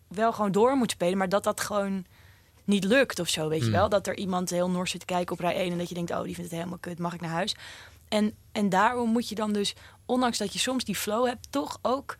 wel 0.09 0.33
gewoon 0.33 0.53
door 0.53 0.77
moet 0.77 0.91
spelen, 0.91 1.19
maar 1.19 1.29
dat 1.29 1.45
dat 1.45 1.61
gewoon 1.61 2.05
niet 2.65 2.85
lukt 2.85 3.19
of 3.19 3.29
zo, 3.29 3.49
weet 3.49 3.61
je 3.61 3.67
Mm. 3.67 3.73
wel? 3.73 3.89
Dat 3.89 4.07
er 4.07 4.17
iemand 4.17 4.51
heel 4.51 4.71
nors 4.71 4.91
zit 4.91 5.01
te 5.01 5.07
kijken 5.07 5.33
op 5.33 5.41
rij 5.41 5.55
1 5.57 5.73
en 5.73 5.79
dat 5.79 5.89
je 5.89 5.95
denkt, 5.95 6.11
oh, 6.11 6.23
die 6.23 6.35
vindt 6.35 6.51
het 6.51 6.59
helemaal 6.59 6.79
kut, 6.81 6.99
mag 6.99 7.15
ik 7.15 7.21
naar 7.21 7.31
huis? 7.31 7.57
En, 8.09 8.35
en 8.53 8.69
daarom 8.69 9.11
moet 9.11 9.29
je 9.29 9.35
dan 9.35 9.53
dus, 9.53 9.75
ondanks 10.07 10.39
dat 10.39 10.53
je 10.53 10.59
soms 10.59 10.85
die 10.85 10.97
flow 10.97 11.27
hebt, 11.27 11.47
toch 11.51 11.79
ook 11.83 12.17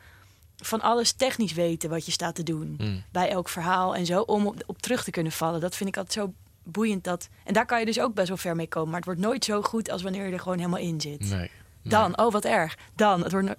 van 0.57 0.81
alles 0.81 1.13
technisch 1.13 1.53
weten 1.53 1.91
wat 1.91 2.07
je 2.07 2.13
staat 2.13 2.35
te 2.35 2.43
doen. 2.43 2.75
Mm. 2.79 3.05
Bij 3.13 3.29
elk 3.31 3.49
verhaal 3.49 3.95
en 3.95 4.07
zo, 4.07 4.21
om 4.21 4.47
op, 4.47 4.63
op 4.67 4.83
terug 4.83 5.05
te 5.05 5.11
kunnen 5.11 5.33
vallen. 5.33 5.61
Dat 5.61 5.77
vind 5.77 5.89
ik 5.89 5.97
altijd 5.97 6.15
zo 6.27 6.33
boeiend. 6.71 7.05
Dat, 7.05 7.29
en 7.45 7.53
daar 7.53 7.67
kan 7.67 7.81
je 7.81 7.87
dus 7.87 8.01
ook 8.01 8.15
best 8.15 8.29
wel 8.29 8.37
ver 8.37 8.57
mee 8.57 8.69
komen. 8.69 8.89
Maar 8.89 8.97
het 8.97 9.05
wordt 9.07 9.21
nooit 9.21 9.45
zo 9.45 9.63
goed 9.63 9.91
als 9.91 10.03
wanneer 10.03 10.27
je 10.27 10.33
er 10.33 10.41
gewoon 10.41 10.59
helemaal 10.59 10.79
in 10.81 11.01
zit. 11.01 11.21
Nee. 11.21 11.31
nee. 11.39 11.51
Dan, 11.83 12.19
oh 12.19 12.33
wat 12.33 12.45
erg. 12.45 12.77
Dan, 12.95 13.23
het 13.23 13.33
wordt. 13.33 13.47
no- 13.47 13.55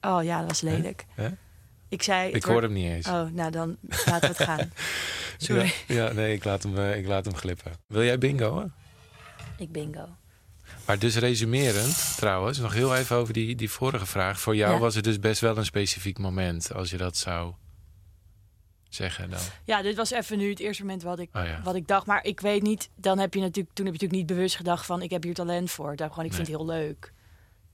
Oh 0.00 0.24
ja, 0.24 0.38
dat 0.38 0.48
was 0.48 0.60
lelijk. 0.60 1.04
Ik 1.88 2.02
zei. 2.02 2.26
Ik 2.26 2.32
wordt- 2.32 2.46
hoor 2.46 2.62
hem 2.62 2.72
niet 2.72 2.90
eens. 2.92 3.06
Oh, 3.08 3.30
nou 3.30 3.50
dan 3.50 3.76
laten 4.06 4.20
we 4.20 4.26
het 4.36 4.42
gaan. 4.42 4.70
Sorry. 5.36 5.72
Ja, 5.86 5.94
ja, 6.06 6.12
nee, 6.12 6.34
ik 6.34 6.44
laat, 6.44 6.62
hem, 6.62 6.78
eh, 6.78 6.98
ik 6.98 7.06
laat 7.06 7.24
hem 7.24 7.34
glippen. 7.34 7.72
Wil 7.86 8.02
jij 8.04 8.18
bingo? 8.18 8.58
Hè? 8.58 8.64
Ik 9.58 9.72
bingo. 9.72 10.08
Maar 10.86 10.98
dus 10.98 11.16
resumerend, 11.16 12.16
trouwens, 12.16 12.58
nog 12.58 12.72
heel 12.72 12.96
even 12.96 13.16
over 13.16 13.32
die, 13.34 13.54
die 13.54 13.70
vorige 13.70 14.06
vraag. 14.06 14.40
Voor 14.40 14.56
jou 14.56 14.72
Ja. 14.74 14.78
was 14.78 14.94
het 14.94 15.04
dus 15.04 15.18
best 15.18 15.40
wel 15.40 15.56
een 15.56 15.64
specifiek 15.64 16.18
moment, 16.18 16.72
als 16.74 16.90
je 16.90 16.96
dat 16.96 17.16
zou 17.16 17.52
zeggen 18.96 19.30
dan. 19.30 19.40
Ja, 19.64 19.82
dit 19.82 19.96
was 19.96 20.10
even 20.10 20.38
nu 20.38 20.50
het 20.50 20.58
eerste 20.58 20.82
moment 20.82 21.02
wat 21.02 21.18
ik, 21.18 21.28
Oh 21.32 21.44
ja. 21.44 21.60
wat 21.62 21.74
ik 21.74 21.86
dacht. 21.86 22.06
Maar 22.06 22.24
ik 22.24 22.40
weet 22.40 22.62
niet, 22.62 22.90
dan 22.96 23.18
heb 23.18 23.34
je 23.34 23.40
natuurlijk, 23.40 23.74
toen 23.74 23.86
heb 23.86 23.94
je 23.94 24.00
natuurlijk 24.00 24.28
niet 24.28 24.38
bewust 24.38 24.56
gedacht 24.56 24.86
van 24.86 25.02
ik 25.02 25.10
heb 25.10 25.22
hier 25.22 25.34
talent 25.34 25.70
voor. 25.70 25.96
Dacht 25.96 26.10
gewoon, 26.10 26.24
ik 26.24 26.34
vind 26.34 26.46
het 26.46 26.56
heel 26.56 26.66
leuk. 26.66 27.12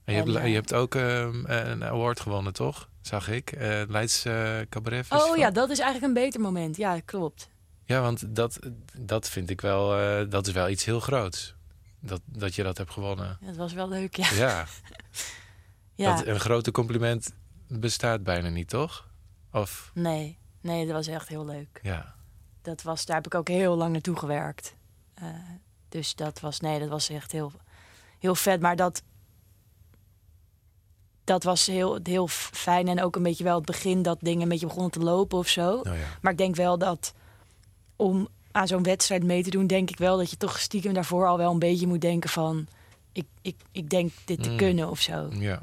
En 0.03 0.13
je, 0.13 0.19
hebt, 0.19 0.35
En, 0.35 0.41
eh, 0.41 0.47
je 0.47 0.53
hebt 0.53 0.73
ook 0.73 0.95
ehm, 0.95 1.43
een 1.45 1.83
award 1.83 2.19
gewonnen, 2.19 2.53
toch? 2.53 2.89
Zag 3.01 3.29
ik. 3.29 3.51
Eh 3.51 3.81
Leids 3.87 4.25
eh, 4.25 4.59
Cabaret 4.69 5.05
Festival. 5.05 5.31
Oh 5.31 5.37
ja, 5.37 5.51
dat 5.51 5.69
is 5.69 5.79
eigenlijk 5.79 6.07
een 6.07 6.23
beter 6.23 6.41
moment. 6.41 6.77
Ja, 6.77 6.99
klopt. 6.99 7.49
Ja, 7.85 8.01
want 8.01 8.35
dat, 8.35 8.59
dat 8.97 9.29
vind 9.29 9.49
ik 9.49 9.61
wel... 9.61 9.89
dat 10.29 10.47
is 10.47 10.53
wel 10.53 10.69
iets 10.69 10.85
heel 10.85 10.99
groots. 10.99 11.55
Dat, 11.99 12.21
dat 12.25 12.55
je 12.55 12.63
dat 12.63 12.77
hebt 12.77 12.91
gewonnen. 12.91 13.37
Dat 13.41 13.55
was 13.55 13.73
wel 13.73 13.89
leuk, 13.89 14.15
ja. 14.15 14.31
Ja, 14.35 14.65
ja. 15.95 16.15
Dat, 16.15 16.25
een 16.25 16.39
grote 16.39 16.71
compliment 16.71 17.33
bestaat 17.67 18.23
bijna 18.23 18.49
niet, 18.49 18.69
toch? 18.69 19.07
Of, 19.51 19.91
Nee, 19.93 20.37
nee, 20.63 20.85
dat 20.85 20.95
was 20.95 21.07
echt 21.07 21.27
heel 21.27 21.45
leuk. 21.45 21.79
ja. 21.83 22.13
Dat 22.61 22.81
was, 22.81 23.05
daar 23.05 23.15
heb 23.15 23.25
ik 23.25 23.35
ook 23.35 23.47
heel 23.47 23.75
lang 23.75 23.91
naartoe 23.91 24.15
gewerkt. 24.17 24.75
Eh, 25.13 25.25
dus 25.89 26.15
dat 26.15 26.39
was, 26.39 26.59
nee, 26.59 26.79
dat 26.79 26.89
was 26.89 27.09
echt 27.09 27.31
heel, 27.31 27.51
heel 28.19 28.35
vet. 28.35 28.61
Maar 28.61 28.75
dat, 28.75 29.01
dat 31.23 31.43
was 31.43 31.65
heel, 31.65 31.99
heel 32.03 32.27
fijn. 32.27 32.87
En 32.87 33.01
ook 33.03 33.15
een 33.15 33.23
beetje 33.23 33.43
wel 33.43 33.55
het 33.55 33.65
begin 33.65 34.01
dat 34.01 34.17
dingen 34.21 34.41
een 34.41 34.49
beetje 34.49 34.65
begonnen 34.65 34.91
te 34.91 34.99
lopen 34.99 35.37
of 35.37 35.47
zo. 35.47 35.79
Ja. 35.83 35.93
Maar 36.21 36.31
ik 36.31 36.37
denk 36.37 36.55
wel 36.55 36.77
dat 36.77 37.13
om 37.95 38.27
aan 38.51 38.67
zo'n 38.67 38.83
wedstrijd 38.83 39.23
mee 39.23 39.43
te 39.43 39.49
doen, 39.49 39.67
denk 39.67 39.89
ik 39.89 39.97
wel 39.97 40.17
dat 40.17 40.29
je 40.29 40.37
toch 40.37 40.59
stiekem 40.59 40.93
daarvoor 40.93 41.27
al 41.27 41.37
wel 41.37 41.51
een 41.51 41.59
beetje 41.59 41.87
moet 41.87 42.01
denken 42.01 42.29
van, 42.29 42.67
ik, 43.11 43.25
ik, 43.41 43.55
ik 43.71 43.89
denk 43.89 44.11
dit 44.25 44.43
te 44.43 44.49
Mm. 44.49 44.57
kunnen 44.57 44.89
of 44.89 44.99
zo. 44.99 45.27
In 45.27 45.39
Ja, 45.41 45.61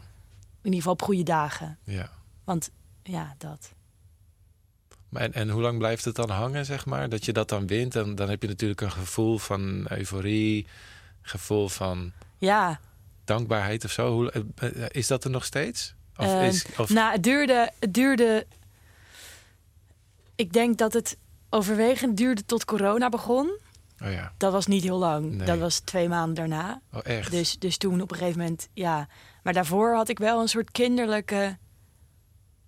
ieder 0.63 0.79
geval 0.79 0.93
op 0.93 1.03
goede 1.03 1.23
dagen. 1.23 1.79
ja. 1.85 2.11
Want 2.45 2.71
ja, 3.03 3.35
dat. 3.39 3.73
En, 5.13 5.33
en 5.33 5.49
hoe 5.51 5.63
lang 5.63 5.79
blijft 5.79 6.05
het 6.05 6.15
dan 6.15 6.31
hangen, 6.31 6.65
zeg 6.65 6.87
maar? 6.87 7.09
Dat 7.09 7.25
je 7.25 7.33
dat 7.33 7.49
dan 7.49 7.67
wint. 7.67 7.97
En 7.97 8.15
dan 8.15 8.29
heb 8.29 8.43
je 8.43 8.49
natuurlijk 8.49 8.81
een 8.81 8.91
gevoel 8.93 9.39
van 9.39 9.87
euforie. 9.89 10.67
Gevoel 11.23 11.69
van 11.69 12.13
Ja, 12.39 12.81
dankbaarheid 13.25 13.85
of 13.85 13.91
zo. 13.91 14.13
Hoe, 14.13 14.31
eh, 14.31 14.83
eh, 14.85 14.87
is 14.91 15.07
dat 15.07 15.25
er 15.25 15.31
nog 15.31 15.45
steeds? 15.45 15.95
Of 16.17 16.27
Ehm, 16.27 16.45
is, 16.45 16.67
of, 16.79 16.89
Nou, 16.91 17.13
het 17.13 17.23
duurde, 17.23 17.71
het 17.79 17.95
duurde. 17.95 18.47
Ik 20.35 20.53
denk 20.53 20.79
dat 20.79 20.93
het 20.93 21.17
overwegend 21.51 22.17
duurde 22.17 22.45
tot 22.47 22.65
corona 22.65 23.09
begon. 23.09 23.59
oh 24.03 24.13
ja, 24.13 24.33
Dat 24.37 24.53
was 24.53 24.67
niet 24.67 24.83
heel 24.83 24.99
lang. 24.99 25.31
Nee. 25.33 25.47
Dat 25.47 25.59
was 25.59 25.79
twee 25.79 26.09
maanden 26.09 26.35
daarna. 26.35 26.81
oh 26.93 27.01
echt? 27.03 27.31
Dus, 27.31 27.59
dus 27.59 27.77
toen 27.77 28.01
op 28.01 28.11
een 28.11 28.17
gegeven 28.17 28.41
moment, 28.41 28.69
ja. 28.73 29.09
Maar 29.43 29.53
daarvoor 29.53 29.95
had 29.95 30.09
ik 30.09 30.19
wel 30.19 30.41
een 30.41 30.49
soort 30.49 30.71
kinderlijke. 30.71 31.57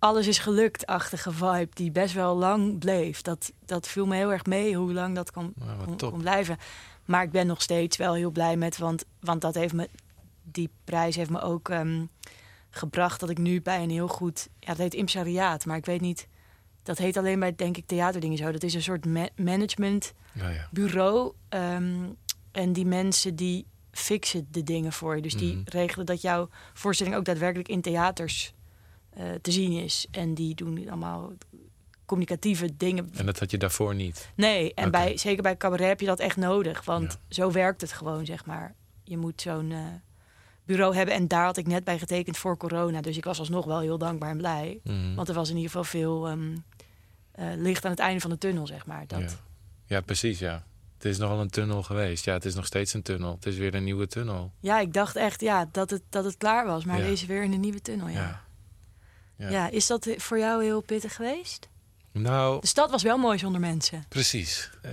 Alles 0.03 0.27
is 0.27 0.37
gelukt-achtige 0.39 1.31
vibe 1.31 1.67
die 1.73 1.91
best 1.91 2.13
wel 2.13 2.35
lang 2.35 2.79
bleef. 2.79 3.21
Dat, 3.21 3.51
dat 3.65 3.87
viel 3.87 4.05
me 4.05 4.15
heel 4.15 4.31
erg 4.31 4.45
mee 4.45 4.75
hoe 4.75 4.93
lang 4.93 5.15
dat 5.15 5.35
Nou, 5.35 5.95
kon, 5.97 6.17
blijven. 6.17 6.57
Maar 7.05 7.23
ik 7.23 7.31
ben 7.31 7.47
nog 7.47 7.61
steeds 7.61 7.97
wel 7.97 8.13
heel 8.13 8.31
blij 8.31 8.57
met, 8.57 8.77
want, 8.77 9.05
want 9.19 9.41
dat 9.41 9.55
heeft 9.55 9.73
me, 9.73 9.89
die 10.43 10.69
prijs 10.83 11.15
heeft 11.15 11.29
me 11.29 11.41
ook 11.41 11.69
ehm, 11.69 12.05
gebracht 12.69 13.19
dat 13.19 13.29
ik 13.29 13.37
nu 13.37 13.61
bij 13.61 13.83
een 13.83 13.89
heel 13.89 14.07
goed, 14.07 14.49
ja, 14.59 14.67
dat 14.67 14.77
heet 14.77 14.93
impresariaat, 14.93 15.65
maar 15.65 15.77
ik 15.77 15.85
weet 15.85 16.01
niet, 16.01 16.27
dat 16.83 16.97
heet 16.97 17.17
alleen 17.17 17.39
bij, 17.39 17.55
denk 17.55 17.77
ik, 17.77 17.85
theaterdingen 17.87 18.37
zo. 18.37 18.51
Dat 18.51 18.63
is 18.63 18.73
een 18.73 18.81
soort 18.83 19.05
ma- 19.05 19.29
managementbureau. 19.35 21.33
Ja. 21.49 21.75
ehm, 21.75 21.95
en 22.51 22.73
die 22.73 22.85
mensen 22.85 23.35
die 23.35 23.65
fixen 23.91 24.47
de 24.51 24.63
dingen 24.63 24.93
voor 24.93 25.15
je. 25.15 25.21
Dus 25.21 25.35
die 25.35 25.53
Mhm. 25.55 25.63
regelen 25.65 26.05
dat 26.05 26.21
jouw 26.21 26.49
voorstelling 26.73 27.15
ook 27.15 27.25
daadwerkelijk 27.25 27.69
in 27.69 27.81
theaters 27.81 28.53
eh, 29.15 29.25
te 29.41 29.51
zien 29.51 29.71
is. 29.71 30.07
En 30.11 30.33
die 30.33 30.55
doen 30.55 30.87
allemaal 30.89 31.31
communicatieve 32.05 32.77
dingen. 32.77 33.09
En 33.15 33.25
dat 33.25 33.39
had 33.39 33.51
je 33.51 33.57
daarvoor 33.57 33.95
niet. 33.95 34.29
Nee, 34.35 34.73
en 34.73 34.91
bij, 34.91 35.17
zeker 35.17 35.43
bij 35.43 35.57
cabaret 35.57 35.87
heb 35.87 35.99
je 35.99 36.05
dat 36.05 36.19
echt 36.19 36.37
nodig. 36.37 36.85
Want 36.85 37.11
Ja. 37.11 37.35
zo 37.35 37.51
werkt 37.51 37.81
het 37.81 37.91
gewoon, 37.93 38.25
zeg 38.25 38.45
maar. 38.45 38.75
Je 39.03 39.17
moet 39.17 39.41
zo'n 39.41 39.71
eh, 39.71 39.79
bureau 40.65 40.95
hebben. 40.95 41.15
En 41.15 41.27
daar 41.27 41.45
had 41.45 41.57
ik 41.57 41.67
net 41.67 41.83
bij 41.83 41.99
getekend 41.99 42.37
voor 42.37 42.57
corona. 42.57 43.01
Dus 43.01 43.17
ik 43.17 43.23
was 43.23 43.39
alsnog 43.39 43.65
wel 43.65 43.79
heel 43.79 43.97
dankbaar 43.97 44.29
en 44.29 44.37
blij. 44.37 44.79
Mhm. 44.83 45.15
Want 45.15 45.27
er 45.29 45.35
was 45.35 45.49
in 45.49 45.55
ieder 45.55 45.71
geval 45.71 45.83
veel 45.85 46.27
ehm, 46.27 46.55
eh, 47.31 47.47
licht 47.55 47.85
aan 47.85 47.91
het 47.91 47.99
einde 47.99 48.21
van 48.21 48.29
de 48.29 48.37
tunnel, 48.37 48.67
zeg 48.67 48.85
maar. 48.85 49.07
Dat, 49.07 49.19
ja. 49.21 49.27
ja, 49.85 50.01
precies, 50.01 50.39
ja. 50.39 50.63
Het 50.93 51.05
is 51.11 51.17
nogal 51.17 51.39
een 51.41 51.49
tunnel 51.49 51.83
geweest. 51.83 52.25
Ja, 52.25 52.33
het 52.33 52.45
is 52.45 52.55
nog 52.55 52.65
steeds 52.65 52.93
een 52.93 53.01
tunnel. 53.01 53.33
Het 53.35 53.45
is 53.45 53.57
weer 53.57 53.75
een 53.75 53.83
nieuwe 53.83 54.07
tunnel. 54.07 54.51
Ja, 54.59 54.79
ik 54.79 54.93
dacht 54.93 55.15
echt 55.15 55.41
ja, 55.41 55.69
dat, 55.71 55.89
het, 55.89 56.01
dat 56.09 56.23
het 56.23 56.37
klaar 56.37 56.65
was. 56.65 56.83
Maar 56.85 56.97
Ja. 56.99 57.05
deze 57.05 57.25
weer 57.25 57.43
in 57.43 57.53
een 57.53 57.59
nieuwe 57.59 57.81
tunnel, 57.81 58.07
ja. 58.07 58.43
Ja. 59.37 59.69
is 59.69 59.87
dat 59.87 60.05
eh, 60.07 60.19
voor 60.19 60.39
jou 60.39 60.63
heel 60.63 60.81
pittig 60.81 61.15
geweest? 61.15 61.67
Nou, 62.11 62.61
De 62.61 62.67
stad 62.67 62.91
was 62.91 63.03
wel 63.03 63.17
mooi 63.17 63.37
zonder 63.37 63.61
mensen. 63.61 64.05
Precies. 64.09 64.69
Eh, 64.81 64.91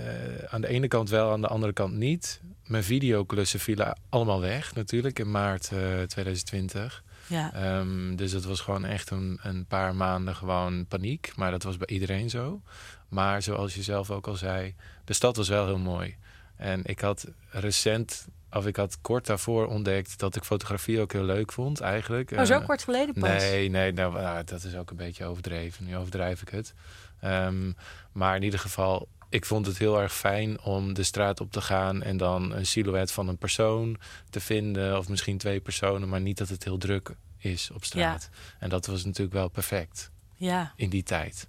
aan 0.48 0.60
de 0.60 0.68
ene 0.68 0.88
kant 0.88 1.08
wel, 1.10 1.32
aan 1.32 1.40
de 1.40 1.46
andere 1.46 1.72
kant 1.72 1.94
niet. 1.94 2.40
Mijn 2.66 2.84
videoklussen 2.84 3.60
vielen 3.60 3.98
allemaal 4.08 4.40
weg 4.40 4.74
natuurlijk 4.74 5.18
in 5.18 5.30
maart 5.30 5.64
eh, 5.72 6.02
2020. 6.02 7.04
Ja, 7.26 7.52
Ehm, 7.54 8.16
dus 8.16 8.32
het 8.32 8.44
was 8.44 8.60
gewoon 8.60 8.84
echt 8.84 9.10
een, 9.10 9.38
een 9.42 9.66
paar 9.66 9.94
maanden 9.94 10.36
gewoon 10.36 10.86
paniek. 10.86 11.32
Maar 11.36 11.50
dat 11.50 11.62
was 11.62 11.76
bij 11.76 11.86
iedereen 11.88 12.30
zo. 12.30 12.62
Maar 13.08 13.42
zoals 13.42 13.74
je 13.74 13.82
zelf 13.82 14.10
ook 14.10 14.26
al 14.26 14.34
zei, 14.36 14.74
de 15.04 15.12
stad 15.12 15.36
was 15.36 15.48
wel 15.48 15.66
heel 15.66 15.78
mooi. 15.78 16.16
En 16.60 16.80
ik 16.84 17.00
had 17.00 17.26
recent, 17.50 18.26
of 18.52 18.66
ik 18.66 18.76
had 18.76 19.00
kort 19.00 19.26
daarvoor 19.26 19.66
ontdekt 19.66 20.18
dat 20.18 20.36
ik 20.36 20.44
fotografie 20.44 21.00
ook 21.00 21.12
heel 21.12 21.24
leuk 21.24 21.52
vond 21.52 21.80
eigenlijk. 21.80 22.30
oh, 22.30 22.44
zo 22.44 22.58
Eh, 22.58 22.66
kort 22.66 22.82
geleden 22.82 23.14
pas. 23.14 23.28
Nee, 23.28 23.68
nee 23.68 23.92
nou, 23.92 24.12
nou, 24.12 24.44
dat 24.44 24.64
is 24.64 24.76
ook 24.76 24.90
een 24.90 24.96
beetje 24.96 25.24
overdreven. 25.24 25.84
Nu 25.84 25.96
overdrijf 25.96 26.42
ik 26.42 26.48
het. 26.48 26.74
Ehm, 27.20 27.72
maar 28.12 28.36
in 28.36 28.42
ieder 28.42 28.60
geval, 28.60 29.08
ik 29.28 29.44
vond 29.44 29.66
het 29.66 29.78
heel 29.78 30.00
erg 30.00 30.14
fijn 30.14 30.60
om 30.60 30.94
de 30.94 31.02
straat 31.02 31.40
op 31.40 31.52
te 31.52 31.60
gaan 31.60 32.02
en 32.02 32.16
dan 32.16 32.54
een 32.54 32.66
silhouet 32.66 33.12
van 33.12 33.28
een 33.28 33.38
persoon 33.38 33.96
te 34.30 34.40
vinden. 34.40 34.98
Of 34.98 35.08
misschien 35.08 35.38
twee 35.38 35.60
personen, 35.60 36.08
maar 36.08 36.20
niet 36.20 36.38
dat 36.38 36.48
het 36.48 36.64
heel 36.64 36.78
druk 36.78 37.14
is 37.38 37.70
op 37.70 37.84
straat. 37.84 38.28
En 38.58 38.68
dat 38.68 38.86
was 38.86 39.04
natuurlijk 39.04 39.36
wel 39.36 39.48
perfect 39.48 40.10
Ja, 40.34 40.72
in 40.76 40.90
die 40.90 41.02
tijd. 41.02 41.48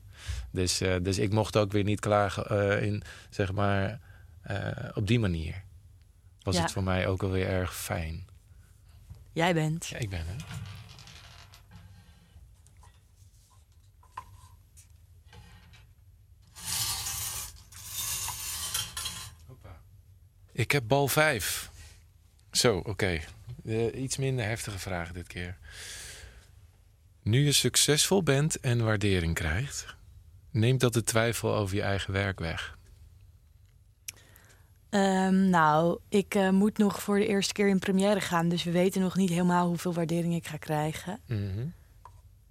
Dus, 0.51 0.82
eh, 0.82 0.96
dus 1.01 1.18
ik 1.18 1.32
mocht 1.32 1.58
ook 1.58 1.72
weer 1.72 1.84
niet 1.84 2.00
klagen 2.00 2.46
eh, 2.46 2.84
in, 2.84 3.03
zeg 3.30 3.51
maar, 3.51 4.00
eh, 4.41 4.89
op 4.93 5.07
die 5.07 5.19
manier. 5.19 5.63
Was 6.41 6.55
Ja. 6.55 6.62
het 6.62 6.71
voor 6.71 6.83
mij 6.83 7.07
ook 7.07 7.24
alweer 7.24 7.48
erg 7.48 7.75
fijn. 7.75 8.29
jij 9.33 9.53
bent. 9.53 9.86
Ja, 9.88 9.98
ik 9.98 10.10
ben 10.10 10.19
er. 10.27 10.45
Ik 20.51 20.71
heb 20.71 20.83
bal 20.88 21.07
5. 21.07 21.69
Zo, 22.51 22.77
oké. 22.77 23.19
Eh, 23.65 24.01
iets 24.01 24.17
minder 24.17 24.45
heftige 24.45 24.79
vragen 24.79 25.13
dit 25.13 25.27
keer. 25.27 25.57
Nu 27.21 27.45
je 27.45 27.51
succesvol 27.51 28.24
bent 28.24 28.60
en 28.60 28.83
waardering 28.83 29.33
krijgt, 29.36 29.95
neemt 30.51 30.79
dat 30.79 30.93
de 30.93 31.03
twijfel 31.03 31.55
over 31.55 31.75
je 31.75 31.81
eigen 31.81 32.13
werk 32.13 32.39
weg. 32.39 32.77
Ehm, 34.91 35.50
nou, 35.50 36.00
ik 36.10 36.36
eh, 36.36 36.50
moet 36.50 36.77
nog 36.77 37.01
voor 37.01 37.17
de 37.17 37.27
eerste 37.27 37.53
keer 37.53 37.67
in 37.67 37.79
première 37.79 38.21
gaan. 38.21 38.50
Dus 38.50 38.63
we 38.63 38.71
weten 38.71 39.01
nog 39.01 39.15
niet 39.15 39.29
helemaal 39.29 39.67
hoeveel 39.67 39.93
waardering 39.93 40.33
ik 40.36 40.48
ga 40.48 40.57
krijgen. 40.57 41.19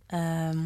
Ehm, 0.06 0.58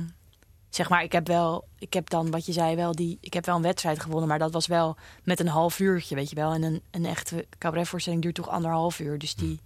zeg 0.68 0.88
maar, 0.88 1.02
ik 1.02 1.12
heb 1.12 1.26
wel, 1.26 1.64
ik 1.78 1.92
heb 1.92 2.10
dan 2.10 2.30
wat 2.30 2.46
je 2.46 2.52
zei 2.52 2.76
wel, 2.76 2.92
die, 2.92 3.18
ik 3.20 3.34
heb 3.34 3.46
wel 3.46 3.56
een 3.56 3.62
wedstrijd 3.62 4.00
gewonnen, 4.00 4.28
maar 4.28 4.38
dat 4.38 4.52
was 4.52 4.66
wel 4.66 4.96
met 5.24 5.40
een 5.40 5.48
half 5.48 5.78
uurtje, 5.78 6.14
weet 6.14 6.30
je 6.30 6.36
wel. 6.36 6.52
En 6.52 6.62
een, 6.62 6.82
een 6.90 7.04
echte 7.06 7.46
cabaretvoorstelling 7.58 8.22
duurt 8.22 8.34
toch 8.34 8.48
anderhalf 8.48 8.98
uur. 9.00 9.18
Dus 9.18 9.34
die, 9.34 9.60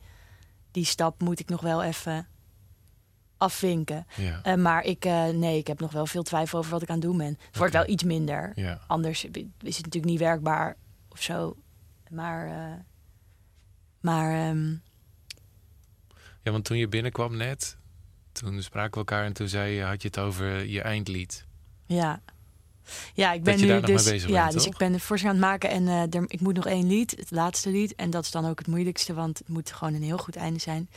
die 0.71 0.85
stap 0.85 1.21
moet 1.21 1.41
ik 1.41 1.49
nog 1.49 1.61
wel 1.61 1.83
even 1.83 2.27
afvinken. 3.37 4.07
Ja, 4.17 4.41
Eh, 4.43 4.55
maar 4.55 4.85
ik, 4.85 5.05
eh, 5.05 5.29
nee, 5.29 5.59
ik 5.59 5.67
heb 5.67 5.81
nog 5.81 5.93
wel 5.93 6.07
veel 6.07 6.23
twijfel 6.23 6.59
over 6.59 6.71
wat 6.71 6.83
ik 6.83 6.89
aan 6.89 6.95
het 6.95 7.05
doen 7.05 7.17
ben. 7.17 7.39
Het 7.47 7.57
wordt 7.57 7.73
wel 7.73 7.89
iets 7.89 8.03
minder. 8.03 8.53
ja. 8.55 8.81
Anders 8.87 9.25
is 9.25 9.77
het 9.77 9.85
natuurlijk 9.85 10.05
niet 10.05 10.19
werkbaar 10.19 10.77
of 11.09 11.23
zo. 11.23 11.57
Maar, 12.11 12.47
eh, 12.47 12.79
maar 14.01 14.49
ehm, 14.49 14.71
ja, 16.43 16.51
want 16.51 16.65
toen 16.65 16.77
je 16.77 16.89
binnenkwam 16.89 17.37
net, 17.37 17.77
toen 18.33 18.63
spraken 18.63 18.91
we 18.93 18.99
elkaar 18.99 19.25
en 19.25 19.33
toen 19.33 19.49
zei 19.49 19.73
je, 19.73 19.83
had 19.83 20.03
je 20.03 20.09
het 20.09 20.19
over 20.19 20.67
je 20.67 20.83
eindlied. 20.83 21.47
Ja. 21.87 22.21
Ja, 23.15 23.33
ik 23.33 23.43
ben 23.43 23.61
nu 23.61 23.67
daar 23.67 23.81
nog 23.81 23.91
dus. 23.91 24.05
mee 24.05 24.13
bezig 24.13 24.31
ja, 24.31 24.43
bent, 24.43 24.53
dus 24.53 24.63
toch? 24.63 24.73
ik 24.73 24.79
ben 24.79 24.93
de 24.93 25.01
aan 25.09 25.29
het 25.29 25.39
maken 25.39 25.71
en 25.71 25.89
eh, 25.89 26.15
er, 26.15 26.25
ik 26.27 26.41
moet 26.41 26.55
nog 26.55 26.67
één 26.67 26.87
lied, 26.87 27.11
het 27.11 27.31
laatste 27.31 27.71
lied. 27.71 27.95
En 27.95 28.11
dat 28.11 28.25
is 28.25 28.31
dan 28.31 28.47
ook 28.47 28.59
het 28.59 28.67
moeilijkste, 28.67 29.15
want 29.15 29.39
het 29.39 29.49
moet 29.49 29.73
gewoon 29.73 29.95
een 29.95 30.03
heel 30.03 30.19
goed 30.19 30.37
einde 30.37 30.61
zijn. 30.61 30.89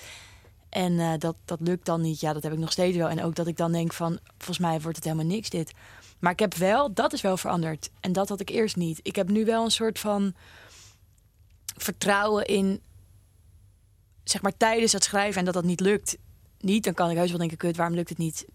En 0.69 0.99
eh, 0.99 1.13
dat, 1.17 1.35
dat 1.45 1.59
lukt 1.59 1.85
dan 1.85 2.01
niet. 2.01 2.19
Ja, 2.19 2.33
dat 2.33 2.43
heb 2.43 2.53
ik 2.53 2.59
nog 2.59 2.71
steeds 2.71 2.97
wel. 2.97 3.09
En 3.09 3.23
ook 3.23 3.35
dat 3.35 3.47
ik 3.47 3.57
dan 3.57 3.71
denk 3.71 3.93
van, 3.93 4.19
volgens 4.37 4.59
mij 4.59 4.81
wordt 4.81 4.95
het 4.95 5.05
helemaal 5.05 5.25
niks 5.25 5.49
dit. 5.49 5.73
Maar 6.19 6.31
ik 6.31 6.39
heb 6.39 6.53
wel, 6.53 6.93
dat 6.93 7.13
is 7.13 7.21
wel 7.21 7.37
veranderd. 7.37 7.89
En 7.99 8.13
dat 8.13 8.29
had 8.29 8.39
ik 8.39 8.49
eerst 8.49 8.75
niet. 8.75 8.99
Ik 9.03 9.15
heb 9.15 9.29
nu 9.29 9.45
wel 9.45 9.63
een 9.63 9.71
soort 9.71 9.99
van 9.99 10.33
vertrouwen 11.83 12.45
in, 12.45 12.81
zeg 14.23 14.41
maar 14.41 14.57
tijdens 14.57 14.91
het 14.93 15.03
schrijven 15.03 15.39
en 15.39 15.45
dat 15.45 15.53
dat 15.53 15.63
niet 15.63 15.79
lukt. 15.79 16.17
Niet, 16.59 16.83
dan 16.83 16.93
kan 16.93 17.09
ik 17.09 17.17
heus 17.17 17.29
wel 17.29 17.39
denken, 17.39 17.57
kut, 17.57 17.75
waarom 17.77 17.95
lukt 17.95 18.09
het 18.09 18.17
niet? 18.17 18.45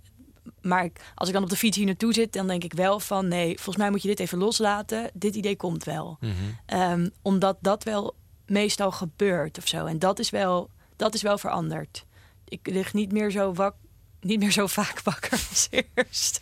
Maar 0.61 0.85
ik- 0.85 1.01
als 1.15 1.29
ik 1.29 1.35
dan 1.35 1.43
op 1.43 1.51
de 1.51 1.57
fiets 1.57 1.77
hier 1.77 1.87
naartoe 1.87 2.13
zit, 2.13 2.33
dan 2.33 2.47
denk 2.47 2.65
ik 2.65 2.73
wel 2.73 3.01
van... 3.01 3.29
nee, 3.29 3.55
volgens 3.55 3.77
mij 3.77 3.91
moet 3.91 4.03
je 4.03 4.09
dit 4.09 4.21
even 4.21 4.39
loslaten. 4.39 5.11
Dit 5.15 5.35
idee 5.35 5.57
komt 5.57 5.85
wel. 5.85 6.17
Mhm. 6.21 6.33
Ehm, 6.67 7.09
omdat 7.23 7.57
dat 7.61 7.85
wel 7.85 8.15
meestal 8.47 8.91
gebeurt 8.93 9.59
of 9.59 9.67
zo. 9.69 9.87
En 9.87 9.99
dat 9.99 10.19
is 10.19 10.31
wel, 10.31 10.71
dat 10.97 11.15
is 11.15 11.23
wel 11.23 11.39
veranderd. 11.39 12.05
ik 12.49 12.67
lig 12.69 12.93
niet 12.93 13.13
meer 13.13 13.31
zo, 13.31 13.53
wak, 13.53 13.75
niet 14.21 14.39
meer 14.39 14.51
zo 14.53 14.67
vaak 14.81 15.01
wakker 15.03 15.33
als 15.33 15.69
eerst. 15.71 16.41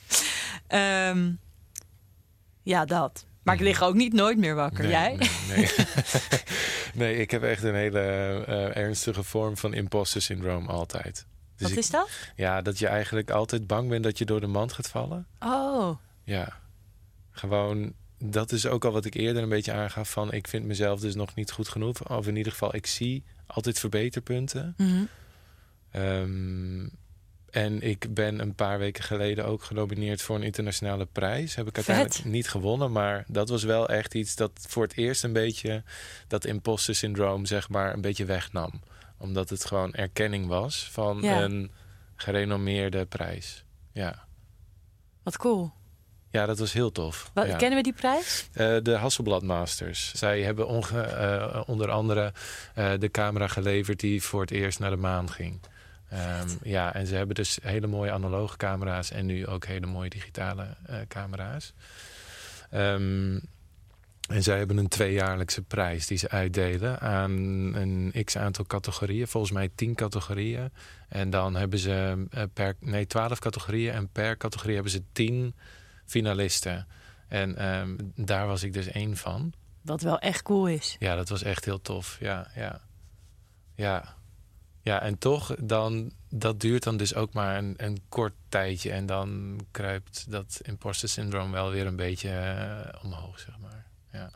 Ehm, 0.66 1.32
ja, 2.62 2.84
dat. 2.84 3.26
Maar 3.44 3.54
ik 3.54 3.60
lig 3.60 3.82
ook 3.82 3.94
niet 3.94 4.12
nooit 4.12 4.38
meer 4.38 4.54
wakker. 4.54 4.82
Nee, 4.82 4.90
Jij? 4.92 5.16
Nee, 5.16 5.56
nee. 5.56 5.68
nee, 6.94 7.16
ik 7.16 7.30
heb 7.30 7.42
echt 7.42 7.62
een 7.62 7.74
hele 7.74 8.00
eh, 8.46 8.76
ernstige 8.76 9.22
vorm 9.22 9.56
van 9.56 9.74
imposter 9.74 10.22
syndroom 10.22 10.66
altijd. 10.68 11.14
Dus 11.56 11.62
Wat 11.62 11.70
ik- 11.70 11.76
is 11.76 11.90
dat? 11.90 12.08
Ja, 12.36 12.62
dat 12.62 12.78
je 12.78 12.86
eigenlijk 12.86 13.30
altijd 13.30 13.66
bang 13.66 13.88
bent 13.88 14.04
dat 14.04 14.18
je 14.18 14.24
door 14.24 14.40
de 14.40 14.46
mand 14.46 14.72
gaat 14.72 14.88
vallen. 14.88 15.26
Oh, 15.40 15.96
Ja, 16.24 16.52
gewoon. 17.30 17.92
Dat 18.18 18.52
is 18.52 18.66
ook 18.66 18.84
al 18.84 18.92
wat 18.92 19.04
ik 19.04 19.14
eerder 19.14 19.42
een 19.42 19.48
beetje 19.48 19.72
aangaf 19.72 20.10
van 20.10 20.32
ik 20.32 20.48
vind 20.48 20.64
mezelf 20.64 21.00
dus 21.00 21.14
nog 21.14 21.34
niet 21.34 21.50
goed 21.50 21.68
genoeg. 21.68 22.08
Of 22.10 22.26
in 22.26 22.36
ieder 22.36 22.52
geval, 22.52 22.74
ik 22.74 22.86
zie 22.86 23.24
altijd 23.46 23.78
verbeterpunten. 23.78 24.74
Ehm, 25.90 26.86
en 27.54 27.80
ik 27.82 28.14
ben 28.14 28.38
een 28.40 28.54
paar 28.54 28.78
weken 28.78 29.04
geleden 29.04 29.44
ook 29.46 29.62
genomineerd 29.64 30.22
voor 30.22 30.36
een 30.36 30.42
internationale 30.42 31.06
prijs. 31.12 31.54
Heb 31.54 31.66
ik 31.66 31.76
uiteindelijk 31.76 32.14
Vet. 32.16 32.24
niet 32.24 32.48
gewonnen, 32.48 32.92
maar 32.92 33.24
dat 33.28 33.48
was 33.48 33.62
wel 33.64 33.88
echt 33.88 34.14
iets 34.14 34.34
dat 34.36 34.50
voor 34.68 34.82
het 34.82 34.96
eerst 34.96 35.24
een 35.24 35.32
beetje 35.32 35.82
dat 36.28 36.44
imposter 36.44 36.94
syndroom 36.94 37.46
zeg 37.46 37.68
maar 37.68 37.92
een 37.94 38.00
beetje 38.00 38.24
wegnam. 38.24 38.82
Omdat 39.18 39.48
het 39.50 39.64
gewoon 39.64 39.92
erkenning 39.94 40.46
was 40.46 40.88
van 40.92 41.18
Ja. 41.22 41.42
een 41.42 41.70
gerenommeerde 42.16 43.06
prijs. 43.06 43.64
Ja. 43.92 44.24
wat 45.22 45.36
cool. 45.36 45.72
ja, 46.30 46.46
dat 46.46 46.58
was 46.58 46.72
heel 46.72 46.92
tof. 46.92 47.30
Wat, 47.34 47.46
ja. 47.46 47.56
Kennen 47.56 47.76
we 47.78 47.82
die 47.84 47.92
prijs? 47.92 48.48
Eh, 48.52 48.76
de 48.82 48.92
Hasselblad 48.96 49.42
Masters. 49.42 50.12
Zij 50.14 50.42
hebben 50.42 50.66
onge- 50.68 51.00
eh, 51.00 51.62
onder 51.66 51.90
andere 51.90 52.32
eh, 52.74 52.92
de 52.98 53.10
camera 53.10 53.46
geleverd 53.48 54.00
die 54.00 54.22
voor 54.22 54.40
het 54.40 54.50
eerst 54.50 54.78
naar 54.78 54.90
de 54.90 54.96
maan 54.96 55.30
ging. 55.30 55.60
Ehm, 56.14 56.48
ja, 56.62 56.94
en 56.94 57.06
ze 57.06 57.14
hebben 57.14 57.34
dus 57.34 57.58
hele 57.62 57.86
mooie 57.86 58.12
analoge 58.12 58.56
camera's 58.56 59.10
en 59.10 59.26
nu 59.26 59.46
ook 59.46 59.64
hele 59.66 59.86
mooie 59.86 60.10
digitale 60.10 60.76
eh, 60.86 60.96
camera's. 61.08 61.72
Ehm, 62.70 63.38
en 64.28 64.42
zij 64.42 64.58
hebben 64.58 64.76
een 64.76 64.88
tweejaarlijkse 64.88 65.62
prijs 65.62 66.06
die 66.06 66.18
ze 66.18 66.28
uitdelen 66.28 67.00
aan 67.00 67.30
een 67.74 68.14
x 68.24 68.36
aantal 68.36 68.64
categorieën, 68.64 69.28
volgens 69.28 69.52
mij 69.52 69.70
tien 69.74 69.94
categorieën. 69.94 70.72
En 71.08 71.30
dan 71.30 71.54
hebben 71.54 71.78
ze 71.78 72.26
eh, 72.30 72.42
per, 72.52 72.76
nee, 72.80 73.06
twaalf 73.06 73.38
categorieën 73.38 73.92
en 73.92 74.08
per 74.08 74.36
categorie 74.36 74.74
hebben 74.74 74.92
ze 74.92 75.02
tien 75.12 75.54
finalisten. 76.06 76.86
En 77.28 77.56
ehm, 77.56 77.96
daar 78.14 78.46
was 78.46 78.62
ik 78.62 78.72
dus 78.72 78.86
één 78.86 79.16
van. 79.16 79.52
Wat 79.82 80.02
wel 80.02 80.18
echt 80.18 80.42
cool 80.42 80.66
is. 80.68 80.96
Ja, 80.98 81.14
dat 81.16 81.28
was 81.28 81.42
echt 81.42 81.64
heel 81.64 81.80
tof. 81.80 82.16
Ja, 82.20 82.50
ja. 82.54 82.80
Ja. 83.74 84.16
Ja, 84.84 85.00
en 85.00 85.18
toch, 85.18 85.54
dan, 85.60 86.12
dat 86.28 86.60
duurt 86.60 86.82
dan 86.82 86.96
dus 86.96 87.14
ook 87.14 87.32
maar 87.32 87.56
een, 87.58 87.74
een 87.76 88.02
kort 88.08 88.32
tijdje. 88.48 88.90
En 88.92 89.06
dan 89.06 89.60
kruipt 89.70 90.30
dat 90.30 90.60
imposter 90.62 91.08
syndroom 91.08 91.50
wel 91.50 91.70
weer 91.70 91.86
een 91.86 91.96
beetje 91.96 92.30
eh, 92.30 93.04
omhoog, 93.04 93.38
zeg 93.38 93.58
maar. 93.58 93.86
Ja. 94.12 94.30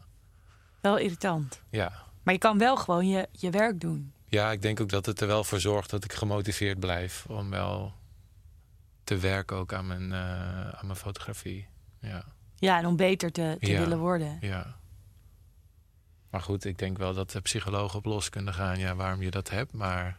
Wel 0.81 0.97
irritant. 0.97 1.63
ja. 1.71 1.93
Maar 2.23 2.35
je 2.35 2.41
kan 2.43 2.59
wel 2.59 2.77
gewoon 2.77 3.09
je, 3.09 3.29
je 3.33 3.51
werk 3.51 3.81
doen. 3.81 4.13
Ja, 4.29 4.53
ik 4.53 4.63
denk 4.63 4.81
ook 4.81 4.89
dat 4.89 5.07
het 5.07 5.21
er 5.21 5.27
wel 5.27 5.45
voor 5.45 5.61
zorgt 5.61 5.91
dat 5.91 6.05
ik 6.05 6.13
gemotiveerd 6.13 6.81
blijf 6.81 7.27
om 7.29 7.51
wel 7.51 7.93
te 9.05 9.17
werken 9.19 9.57
ook 9.57 9.73
aan 9.73 9.87
mijn, 9.87 10.13
eh, 10.13 10.69
aan 10.69 10.87
mijn 10.87 10.99
fotografie. 10.99 11.69
Ja. 12.01 12.25
Ja, 12.57 12.79
en 12.79 12.87
om 12.87 12.97
beter 12.97 13.33
te, 13.33 13.57
te 13.61 13.71
Ja. 13.71 13.79
willen 13.79 13.99
worden. 13.99 14.39
Ja. 14.41 14.77
Maar 16.31 16.41
goed, 16.41 16.65
ik 16.65 16.79
denk 16.79 16.99
wel 16.99 17.15
dat 17.15 17.31
de 17.31 17.41
psychologen 17.41 17.99
op 17.99 18.05
los 18.05 18.29
kunnen 18.31 18.55
gaan. 18.55 18.79
Ja, 18.79 18.95
waarom 18.95 19.23
je 19.23 19.31
dat 19.31 19.51
hebt. 19.51 19.73
Maar 19.73 20.19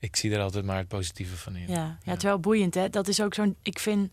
ik 0.00 0.16
zie 0.16 0.34
er 0.34 0.40
altijd 0.42 0.64
maar 0.64 0.76
het 0.76 0.88
positieve 0.88 1.36
van 1.36 1.56
in. 1.56 1.68
Ja, 1.68 1.74
ja, 1.76 1.96
het 2.04 2.16
is 2.16 2.22
wel 2.22 2.38
boeiend, 2.40 2.74
hè? 2.74 2.88
Dat 2.90 3.08
is 3.08 3.20
ook 3.22 3.34
zo'n. 3.34 3.56
Ik 3.62 3.78
vind. 3.78 4.10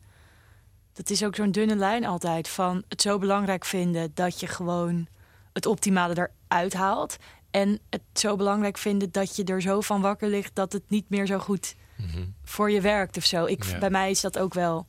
Dat 0.94 1.10
is 1.10 1.24
ook 1.24 1.36
zo'n 1.36 1.51
dunne 1.51 1.75
lijn 1.75 2.06
altijd. 2.06 2.48
Van 2.48 2.84
het 2.88 3.01
zo 3.01 3.17
belangrijk 3.17 3.65
vinden 3.65 4.12
dat 4.13 4.39
je 4.39 4.48
gewoon 4.48 5.07
het 5.53 5.66
optimale 5.66 6.29
eruit 6.48 6.74
haalt. 6.74 7.18
En 7.51 7.79
het 7.90 8.01
zo 8.14 8.35
belangrijk 8.35 8.77
vinden 8.77 9.12
dat 9.12 9.35
je 9.35 9.44
er 9.44 9.62
zo 9.62 9.81
van 9.81 10.01
wakker 10.01 10.29
ligt 10.29 10.55
dat 10.55 10.74
het 10.74 10.90
niet 10.90 11.09
meer 11.09 11.25
zo 11.25 11.38
goed 11.40 11.75
Mhm. 11.98 12.25
voor 12.44 12.72
je 12.72 12.81
werkt 12.81 13.18
of 13.18 13.25
zo. 13.25 13.46
Ik, 13.46 13.64
Ja. 13.64 13.77
Bij 13.77 13.90
mij 13.90 14.09
is 14.09 14.22
dat 14.22 14.38
ook 14.40 14.53
wel, 14.53 14.88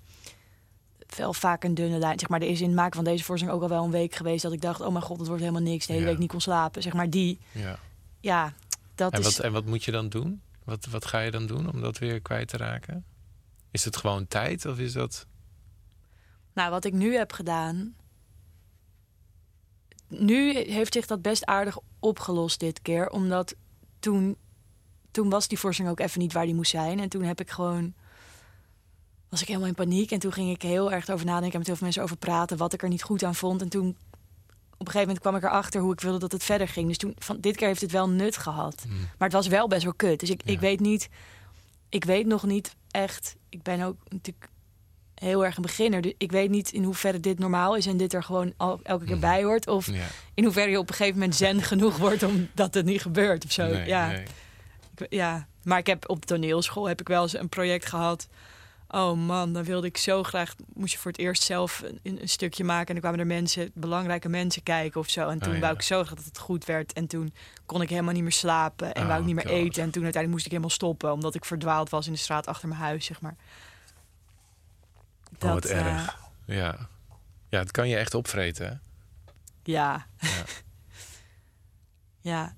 wel 1.16 1.33
vaak 1.33 1.64
een 1.64 1.75
dunne 1.75 1.99
lijn. 1.99 2.18
Zeg 2.18 2.29
maar, 2.29 2.40
er 2.40 2.49
is 2.49 2.61
in 2.61 2.66
het 2.66 2.77
maken 2.77 2.94
van 2.94 3.05
deze 3.05 3.25
voorstelling 3.25 3.57
ook 3.59 3.62
al 3.62 3.68
wel 3.77 3.85
een 3.85 3.90
week 3.90 4.14
geweest 4.14 4.42
dat 4.42 4.53
ik 4.53 4.61
dacht: 4.61 4.81
oh 4.81 4.92
mijn 4.92 5.05
god, 5.05 5.18
het 5.18 5.27
wordt 5.27 5.42
helemaal 5.42 5.62
niks. 5.62 5.87
De 5.87 5.92
hele 5.92 6.05
Ja. 6.05 6.11
week 6.11 6.20
niet 6.20 6.31
kon 6.31 6.40
slapen. 6.40 6.83
Zeg 6.83 6.92
maar, 6.92 7.11
die, 7.11 7.38
ja. 7.53 7.79
ja, 8.20 8.53
dat 8.94 9.12
En, 9.12 9.18
is. 9.18 9.25
wat, 9.25 9.38
en 9.44 9.53
wat 9.53 9.64
moet 9.66 9.85
je 9.85 9.90
dan 9.90 10.09
doen? 10.09 10.42
Wat, 10.68 10.87
wat 10.87 11.04
ga 11.07 11.20
je 11.20 11.31
dan 11.31 11.46
doen 11.46 11.72
om 11.72 11.81
dat 11.81 11.98
weer 11.98 12.20
kwijt 12.20 12.48
te 12.48 12.57
raken? 12.57 13.04
Is 13.70 13.85
het 13.85 13.96
gewoon 13.96 14.28
tijd 14.28 14.66
of 14.66 14.78
is 14.78 14.92
dat... 14.92 15.26
Nou, 16.52 16.70
wat 16.70 16.85
ik 16.85 16.92
nu 16.92 17.14
heb 17.14 17.33
gedaan. 17.33 17.94
Nu 20.09 20.57
heeft 20.57 20.92
zich 20.92 21.07
dat 21.07 21.22
best 21.22 21.44
aardig 21.44 21.78
opgelost 21.98 22.61
dit 22.61 22.83
keer. 22.83 23.11
Omdat 23.11 23.54
toen, 23.98 24.37
toen 25.11 25.31
was 25.31 25.48
die 25.48 25.59
voorstelling 25.59 25.98
ook 25.98 26.07
even 26.07 26.20
niet 26.20 26.33
waar 26.33 26.44
die 26.44 26.54
moest 26.54 26.70
zijn. 26.70 27.00
En 27.00 27.09
toen 27.09 27.22
heb 27.22 27.40
ik 27.40 27.50
gewoon. 27.50 27.94
Was 29.28 29.40
ik 29.40 29.46
helemaal 29.46 29.68
in 29.68 29.74
paniek. 29.74 30.11
En 30.11 30.18
toen 30.18 30.33
ging 30.33 30.50
ik 30.50 30.62
heel 30.62 30.92
erg 30.92 31.09
over 31.09 31.26
nadenken. 31.26 31.52
En 31.52 31.59
met 31.59 31.66
heel 31.66 31.76
veel 31.76 31.85
mensen 31.85 32.02
over 32.02 32.16
praten. 32.16 32.57
Wat 32.57 32.72
ik 32.72 32.83
er 32.83 32.88
niet 32.88 33.02
goed 33.02 33.22
aan 33.22 33.35
vond. 33.35 33.62
En 33.62 33.68
toen. 33.68 33.96
Op 34.79 34.87
een 34.87 34.93
gegeven 34.93 35.01
moment 35.14 35.19
kwam 35.21 35.37
ik 35.37 35.43
erachter 35.43 35.81
hoe 35.81 35.93
ik 35.93 36.01
wilde 36.01 36.19
dat 36.19 36.33
het 36.33 36.45
verder 36.45 36.69
ging. 36.69 36.88
Dus 36.88 36.97
toen, 36.97 37.14
van, 37.19 37.41
dit 37.41 37.57
keer 37.57 37.67
heeft 37.67 37.81
het 37.81 37.91
wel 37.93 38.09
nut 38.09 38.37
gehad. 38.37 38.83
Hmm. 38.88 38.97
Maar 38.99 39.29
het 39.29 39.33
was 39.33 39.47
wel 39.47 39.69
best 39.69 39.83
wel 39.85 39.95
kut. 39.95 40.21
Dus 40.21 40.31
ik, 40.31 40.41
ik 40.45 40.61
weet 40.61 40.81
niet. 40.81 41.09
Ik 41.88 42.05
weet 42.05 42.27
nog 42.27 42.43
niet 42.47 42.77
echt. 42.91 43.37
Ik 43.49 43.62
ben 43.62 43.81
ook 43.83 43.97
natuurlijk 44.09 44.49
heel 45.14 45.45
erg 45.45 45.57
een 45.57 45.62
beginner. 45.62 46.01
Dus 46.01 46.12
ik 46.19 46.31
weet 46.33 46.51
niet 46.51 46.73
in 46.73 46.83
hoeverre 46.85 47.21
dit 47.21 47.38
normaal 47.38 47.77
is 47.77 47.87
en 47.87 47.97
dit 47.97 48.12
er 48.12 48.23
gewoon 48.23 48.53
al, 48.57 48.81
elke 48.83 49.05
keer 49.05 49.12
Mhm. 49.17 49.21
bij 49.27 49.45
hoort. 49.45 49.67
Of 49.67 49.87
Ja, 49.87 50.07
in 50.35 50.45
hoeverre 50.45 50.71
je 50.71 50.79
op 50.79 50.88
een 50.88 50.95
gegeven 50.95 51.19
moment 51.19 51.37
zen 51.37 51.62
genoeg 51.62 51.97
wordt 51.97 52.23
omdat 52.23 52.75
het 52.75 52.85
niet 52.85 53.03
gebeurt 53.03 53.45
of 53.45 53.53
zo. 53.53 53.67
nee, 53.67 53.87
ja. 53.87 54.07
nee. 54.07 54.23
Ik- 54.97 55.07
ja, 55.12 55.47
maar 55.62 55.79
ik 55.79 55.87
heb 55.87 56.09
op 56.09 56.25
toneelschool 56.25 56.88
heb 56.88 57.01
ik 57.01 57.09
wel 57.09 57.23
eens 57.23 57.38
een 57.38 57.49
project 57.49 57.87
gehad. 57.87 58.29
Oh 58.90 59.18
man, 59.18 59.53
dan 59.53 59.64
wilde 59.64 59.87
ik 59.87 59.96
zo 59.96 60.22
graag. 60.22 60.55
Moest 60.74 60.92
je 60.92 60.98
voor 60.98 61.11
het 61.11 61.20
eerst 61.20 61.42
zelf 61.42 61.83
een, 62.03 62.18
een 62.20 62.29
stukje 62.29 62.64
maken. 62.64 62.87
En 62.87 62.92
dan 62.92 63.01
kwamen 63.03 63.20
er 63.20 63.27
mensen, 63.27 63.70
belangrijke 63.74 64.29
mensen 64.29 64.62
kijken 64.62 65.01
of 65.01 65.09
zo. 65.09 65.29
En 65.29 65.38
toen 65.38 65.48
Oh, 65.48 65.55
ja. 65.55 65.61
wou 65.61 65.74
ik 65.74 65.83
zo 65.83 66.03
graag 66.05 66.14
dat 66.16 66.24
het 66.24 66.38
goed 66.38 66.64
werd. 66.64 66.92
En 66.92 67.07
toen 67.07 67.35
kon 67.66 67.83
ik 67.83 67.88
helemaal 67.88 68.12
niet 68.12 68.22
meer 68.22 68.33
slapen. 68.33 68.94
En 68.94 69.03
Oh, 69.03 69.09
wou 69.09 69.20
ik 69.20 69.27
niet 69.27 69.35
meer 69.35 69.46
God. 69.48 69.55
eten. 69.55 69.83
En 69.83 69.90
toen 69.90 70.03
uiteindelijk 70.03 70.31
moest 70.33 70.44
ik 70.44 70.51
helemaal 70.51 70.70
stoppen. 70.70 71.12
Omdat 71.12 71.35
ik 71.35 71.44
verdwaald 71.44 71.90
was 71.90 72.07
in 72.07 72.12
de 72.12 72.18
straat 72.18 72.46
achter 72.46 72.68
mijn 72.68 72.81
huis, 72.81 73.05
zeg 73.05 73.20
maar. 73.20 73.37
Oh, 75.40 75.53
wat 75.53 75.64
eh, 75.64 75.87
erg. 75.87 76.18
Ja. 76.44 76.88
ja, 77.48 77.59
het 77.59 77.70
kan 77.70 77.88
je 77.88 77.96
echt 77.96 78.14
opvreten. 78.14 78.66
Hè? 78.66 78.72
Ja. 79.62 80.07
Ja. 80.20 80.29
ja. 82.33 82.55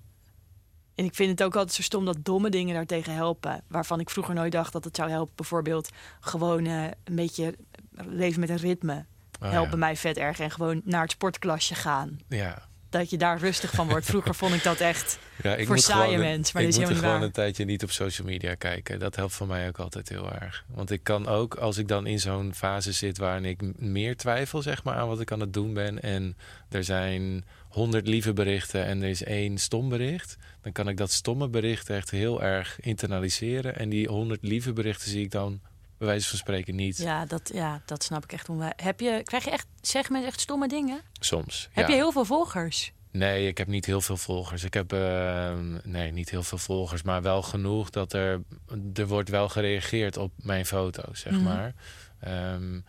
En 1.01 1.07
ik 1.07 1.15
vind 1.15 1.31
het 1.31 1.43
ook 1.43 1.57
altijd 1.57 1.75
zo 1.75 1.83
stom 1.83 2.05
dat 2.05 2.17
domme 2.23 2.51
dingen 2.51 2.75
daartegen 2.75 3.15
helpen. 3.15 3.63
Waarvan 3.67 4.01
ik 4.01 4.11
vroeger 4.11 4.35
nooit 4.35 4.53
dacht 4.53 4.73
dat 4.73 4.85
het 4.85 4.97
zou 4.97 5.11
helpen. 5.11 5.33
Bijvoorbeeld 5.37 5.89
gewoon 6.21 6.67
eh, 6.67 6.85
een 6.85 7.15
beetje 7.15 7.55
leven 8.07 8.41
met 8.41 8.49
een 8.49 8.57
ritme. 8.57 9.05
Oh, 9.43 9.51
helpen 9.51 9.71
ja. 9.71 9.77
mij 9.77 9.97
vet 9.97 10.17
erg. 10.17 10.41
En 10.41 10.51
gewoon 10.51 10.81
naar 10.85 11.03
het 11.03 11.11
sportklasje 11.11 11.75
gaan. 11.75 12.19
Ja. 12.29 12.69
Dat 12.91 13.11
je 13.11 13.19
daar 13.19 13.39
rustig 13.39 13.71
van 13.71 13.89
wordt. 13.89 14.07
Vroeger 14.07 14.35
vond 14.35 14.55
ik 14.55 14.63
dat 14.63 14.81
echt... 14.81 15.19
Ja, 15.43 15.57
ik 15.57 15.67
Voor 15.67 15.79
saaie 15.79 16.19
mensen, 16.19 16.57
maar 16.57 16.63
ik 16.69 16.77
moet 16.79 16.89
er 16.89 16.95
gewoon 16.97 17.13
waar. 17.13 17.23
een 17.23 17.31
tijdje 17.31 17.65
niet 17.65 17.83
op 17.83 17.91
social 17.91 18.27
media 18.27 18.55
kijken. 18.55 18.99
Dat 18.99 19.17
helpt 19.17 19.33
voor 19.33 19.47
mij 19.47 19.69
ook 19.69 19.79
altijd 19.79 20.09
heel 20.09 20.33
erg. 20.33 20.65
Want 20.75 20.91
ik 20.91 21.03
kan 21.03 21.27
ook, 21.27 21.55
als 21.55 21.79
ik 21.79 21.89
dan 21.89 22.07
in 22.07 22.21
zo'n 22.21 22.55
fase 22.55 22.93
zit 22.93 23.19
waarin 23.19 23.45
ik 23.45 23.79
meer 23.79 24.17
twijfel 24.17 24.63
zeg 24.63 24.85
maar, 24.85 24.95
aan 24.95 25.09
wat 25.09 25.21
ik 25.21 25.33
aan 25.33 25.41
het 25.41 25.53
doen 25.53 25.75
ben. 25.75 26.03
En 26.03 26.37
er 26.69 26.85
zijn 26.85 27.45
honderd 27.69 28.07
lieve 28.07 28.33
berichten 28.33 28.85
en 28.85 29.03
er 29.03 29.09
is 29.09 29.25
één 29.25 29.59
stom 29.59 29.89
bericht. 29.89 30.37
Dan 30.63 30.73
kan 30.73 30.89
ik 30.89 30.97
dat 30.97 31.11
stomme 31.11 31.49
bericht 31.49 31.91
echt 31.91 32.11
heel 32.11 32.43
erg 32.43 32.81
internaliseren. 32.81 33.77
En 33.77 33.89
die 33.89 34.09
honderd 34.09 34.43
lieve 34.43 34.73
berichten 34.73 35.11
zie 35.11 35.25
ik 35.25 35.31
dan 35.31 35.61
bij 36.01 36.09
wijze 36.09 36.29
van 36.29 36.39
spreken 36.39 36.75
niet. 36.75 36.97
Ja, 36.97 37.25
dat, 37.27 37.51
ja, 37.55 37.83
dat 37.85 38.03
snap 38.03 38.25
ik 38.25 38.33
echt. 38.33 38.49
onwij- 38.49 38.73
Heb 38.77 39.01
je, 39.01 39.21
krijg 39.25 39.45
je 39.45 39.51
echt, 39.51 39.67
zeggen 39.81 40.13
mensen 40.13 40.31
echt 40.31 40.41
stomme 40.41 40.69
dingen? 40.69 41.01
Soms. 41.13 41.69
Heb 41.73 41.87
ja. 41.87 41.91
je 41.95 42.01
heel 42.01 42.13
veel 42.13 42.25
volgers? 42.25 42.93
Nee, 43.13 43.47
ik 43.49 43.59
heb 43.59 43.67
niet 43.67 43.87
heel 43.87 44.01
veel 44.01 44.17
volgers. 44.17 44.65
Ik 44.65 44.75
heb 44.75 44.93
eh, 44.93 45.59
nee, 45.83 46.13
niet 46.13 46.31
heel 46.31 46.43
veel 46.43 46.59
volgers, 46.59 47.03
maar 47.03 47.23
wel 47.23 47.43
genoeg 47.43 47.91
dat 47.91 48.13
er 48.13 48.43
er 48.95 49.07
wordt 49.07 49.29
wel 49.29 49.49
gereageerd 49.49 50.17
op 50.17 50.33
mijn 50.37 50.67
foto's, 50.67 51.21
zeg 51.21 51.33
Mhm. 51.33 51.43
maar. 51.43 51.75
Ehm, 52.21 52.81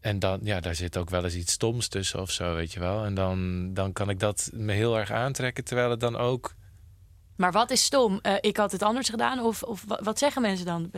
en 0.00 0.18
dan, 0.18 0.40
ja, 0.42 0.60
daar 0.60 0.74
zit 0.74 0.96
ook 0.96 1.10
wel 1.10 1.24
eens 1.24 1.34
iets 1.34 1.52
stoms 1.52 1.88
tussen 1.88 2.20
of 2.20 2.30
zo, 2.30 2.54
weet 2.54 2.72
je 2.72 2.80
wel. 2.80 3.04
En 3.04 3.14
dan, 3.14 3.70
dan 3.74 3.92
kan 3.92 4.08
ik 4.10 4.20
dat 4.20 4.50
me 4.52 4.72
heel 4.72 4.98
erg 4.98 5.10
aantrekken, 5.10 5.64
terwijl 5.64 5.90
het 5.90 6.00
dan 6.00 6.16
ook. 6.16 6.54
Maar 7.36 7.52
wat 7.52 7.70
is 7.70 7.84
stom? 7.84 8.18
Eh, 8.22 8.34
ik 8.40 8.56
had 8.56 8.72
het 8.72 8.82
anders 8.82 9.08
gedaan? 9.08 9.40
Of, 9.40 9.62
of 9.62 9.84
wa- 9.86 10.00
wat 10.02 10.18
zeggen 10.18 10.42
mensen 10.42 10.66
dan? 10.66 10.90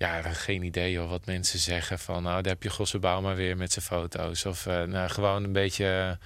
Ja, 0.00 0.22
geen 0.22 0.62
idee 0.62 0.92
joh, 0.92 1.08
wat 1.10 1.26
mensen 1.26 1.58
zeggen 1.58 1.98
van... 1.98 2.22
nou, 2.22 2.42
daar 2.42 2.52
heb 2.52 2.62
je 2.62 2.70
Gosse 2.70 2.98
Bauma 2.98 3.34
weer 3.34 3.56
met 3.56 3.72
zijn 3.72 3.84
foto's. 3.84 4.44
Of 4.44 4.66
eh, 4.66 4.82
nou, 4.82 5.08
gewoon 5.08 5.44
een 5.44 5.52
beetje... 5.52 6.18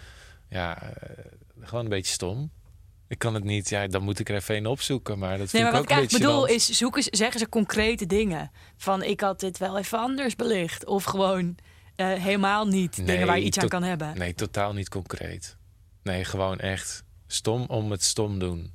ja, 0.48 0.82
eh, 0.82 1.24
gewoon 1.60 1.84
een 1.84 1.90
beetje 1.90 2.12
stom. 2.12 2.52
Ik 3.08 3.18
kan 3.18 3.34
het 3.34 3.44
niet, 3.44 3.68
ja, 3.68 3.86
dan 3.86 4.02
moet 4.02 4.18
ik 4.18 4.28
er 4.28 4.34
even 4.34 4.56
een 4.56 4.66
opzoeken. 4.66 5.18
Maar 5.18 5.28
dat 5.30 5.38
Nee, 5.38 5.46
vind 5.46 5.62
maar 5.62 5.72
ik 5.72 5.76
wat 5.76 5.82
ook 5.82 5.90
ik 5.90 5.96
een 5.96 6.02
beetje 6.02 6.18
eigenlijk 6.18 6.46
bedoel 6.48 6.56
is, 6.56 6.78
zoeken, 6.78 7.02
ze- 7.02 7.08
zeggen 7.12 7.38
ze 7.40 7.48
concrete 7.48 8.06
dingen. 8.06 8.50
Van, 8.76 9.02
ik 9.02 9.20
had 9.20 9.40
dit 9.40 9.58
wel 9.58 9.78
even 9.78 9.98
anders 9.98 10.36
belicht. 10.36 10.86
Of 10.86 11.04
gewoon 11.04 11.56
eh, 11.96 12.12
helemaal 12.12 12.66
niet 12.66 12.96
dingen 12.96 13.14
Nee, 13.14 13.24
waar 13.26 13.38
je 13.38 13.44
iets 13.44 13.58
aan 13.58 13.68
kan 13.68 13.82
hebben. 13.82 14.18
Nee, 14.18 14.34
totaal 14.34 14.72
niet 14.72 14.88
concreet. 14.88 15.56
Nee, 16.02 16.24
gewoon 16.24 16.58
echt 16.58 17.04
stom 17.26 17.64
om 17.66 17.90
het 17.90 18.02
stom 18.02 18.38
doen. 18.38 18.72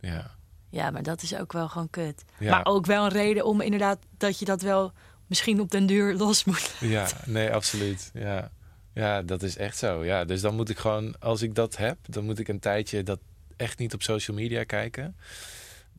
Ja. 0.00 0.35
Ja, 0.76 0.90
maar 0.90 1.02
dat 1.02 1.22
is 1.22 1.34
ook 1.36 1.52
wel 1.52 1.68
gewoon 1.68 1.90
kut. 1.90 2.24
Ja. 2.38 2.50
Maar 2.50 2.64
ook 2.64 2.86
wel 2.86 3.04
een 3.04 3.10
reden 3.10 3.44
om 3.44 3.60
inderdaad 3.60 3.98
dat 4.16 4.38
je 4.38 4.44
dat 4.44 4.62
wel 4.62 4.92
misschien 5.26 5.60
op 5.60 5.70
den 5.70 5.86
duur 5.86 6.14
los 6.24 6.44
moet. 6.44 6.74
Ja, 6.80 7.08
nee, 7.24 7.52
absoluut. 7.52 8.10
Ja. 8.14 8.50
ja, 8.92 9.22
dat 9.22 9.42
is 9.42 9.56
echt 9.56 9.76
zo. 9.76 10.04
Ja, 10.04 10.24
dus 10.24 10.40
dan 10.40 10.54
moet 10.54 10.68
ik 10.68 10.78
gewoon, 10.78 11.18
als 11.18 11.42
ik 11.42 11.54
dat 11.54 11.76
heb, 11.76 11.98
dan 12.02 12.24
moet 12.24 12.38
ik 12.38 12.48
een 12.48 12.58
tijdje 12.58 13.02
dat 13.02 13.18
echt 13.56 13.78
niet 13.78 13.94
op 13.94 14.02
social 14.02 14.36
media 14.36 14.64
kijken. 14.64 15.16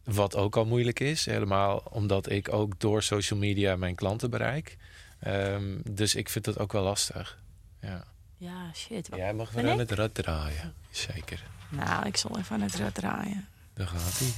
Wat 0.03 0.35
ook 0.35 0.55
al 0.55 0.65
moeilijk 0.65 0.99
is, 0.99 1.25
helemaal 1.25 1.83
omdat 1.89 2.29
ik 2.29 2.53
ook 2.53 2.79
door 2.79 3.03
social 3.03 3.39
media 3.39 3.75
mijn 3.75 3.95
klanten 3.95 4.29
bereik. 4.29 4.77
Ehm, 5.19 5.77
dus 5.91 6.15
ik 6.15 6.29
vind 6.29 6.45
dat 6.45 6.59
ook 6.59 6.71
wel 6.71 6.83
lastig. 6.83 7.39
Ja. 7.81 8.03
Ja, 8.37 8.73
shit. 8.73 9.09
Jij 9.15 9.33
mag 9.33 9.51
weer 9.51 9.69
aan 9.69 9.79
het 9.79 9.91
rad 9.91 10.13
draaien. 10.13 10.73
Zeker. 10.89 11.43
Nou, 11.69 12.05
ik 12.05 12.17
zal 12.17 12.37
even 12.37 12.55
aan 12.55 12.61
het 12.61 12.75
rad 12.75 12.93
draaien. 12.93 13.47
Daar 13.77 13.87
gaat 13.87 14.19
hij. 14.19 14.31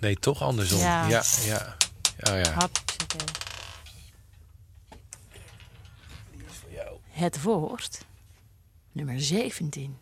Nee, 0.00 0.16
toch 0.16 0.42
andersom. 0.42 0.78
Ja. 0.78 1.08
Ja, 1.08 1.22
ja. 1.44 1.76
Oh 2.18 2.38
ja. 2.38 2.50
Hapsakee. 2.50 3.26
Die 6.30 6.44
is 6.50 6.56
voor 6.60 6.72
jou. 6.72 6.98
Het 7.08 7.42
woord 7.42 8.04
nummer 8.92 9.20
17. 9.20 9.96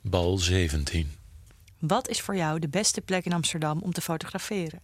Bal 0.00 0.38
17. 0.38 1.16
Wat 1.78 2.08
is 2.08 2.20
voor 2.20 2.36
jou 2.36 2.58
de 2.58 2.68
beste 2.68 3.00
plek 3.00 3.24
in 3.24 3.32
Amsterdam 3.32 3.80
om 3.80 3.92
te 3.92 4.00
fotograferen? 4.00 4.80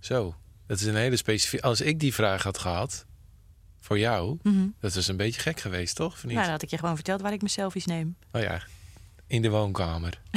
Zo, 0.00 0.34
dat 0.66 0.80
is 0.80 0.86
een 0.86 0.96
hele 0.96 1.16
specifieke. 1.16 1.66
Als 1.66 1.80
ik 1.80 2.00
die 2.00 2.14
vraag 2.14 2.42
had 2.42 2.58
gehad 2.58 3.06
voor 3.80 3.98
jou, 3.98 4.38
dat 4.80 4.94
is 4.94 5.08
een 5.08 5.16
beetje 5.16 5.40
gek 5.40 5.60
geweest, 5.60 5.96
toch? 5.96 6.22
Nou, 6.22 6.34
dan 6.34 6.50
had 6.50 6.62
ik 6.62 6.70
je 6.70 6.78
gewoon 6.78 6.94
verteld 6.94 7.20
waar 7.20 7.32
ik 7.32 7.40
mijn 7.40 7.52
selfies 7.52 7.86
neem. 7.86 8.16
Oh 8.32 8.42
ja, 8.42 8.62
in 9.28 9.42
de 9.42 9.50
woonkamer. 9.50 10.20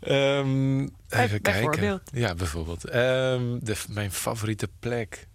Ehm, 0.00 0.78
even 0.80 0.88
Bij- 1.08 1.28
kijken. 1.28 1.40
bijvoorbeeld. 1.42 2.10
Ja, 2.12 2.34
bijvoorbeeld. 2.34 2.84
Ehm, 2.84 3.58
de, 3.60 3.76
mijn 3.88 4.12
favoriete 4.12 4.68
plek. 4.78 5.26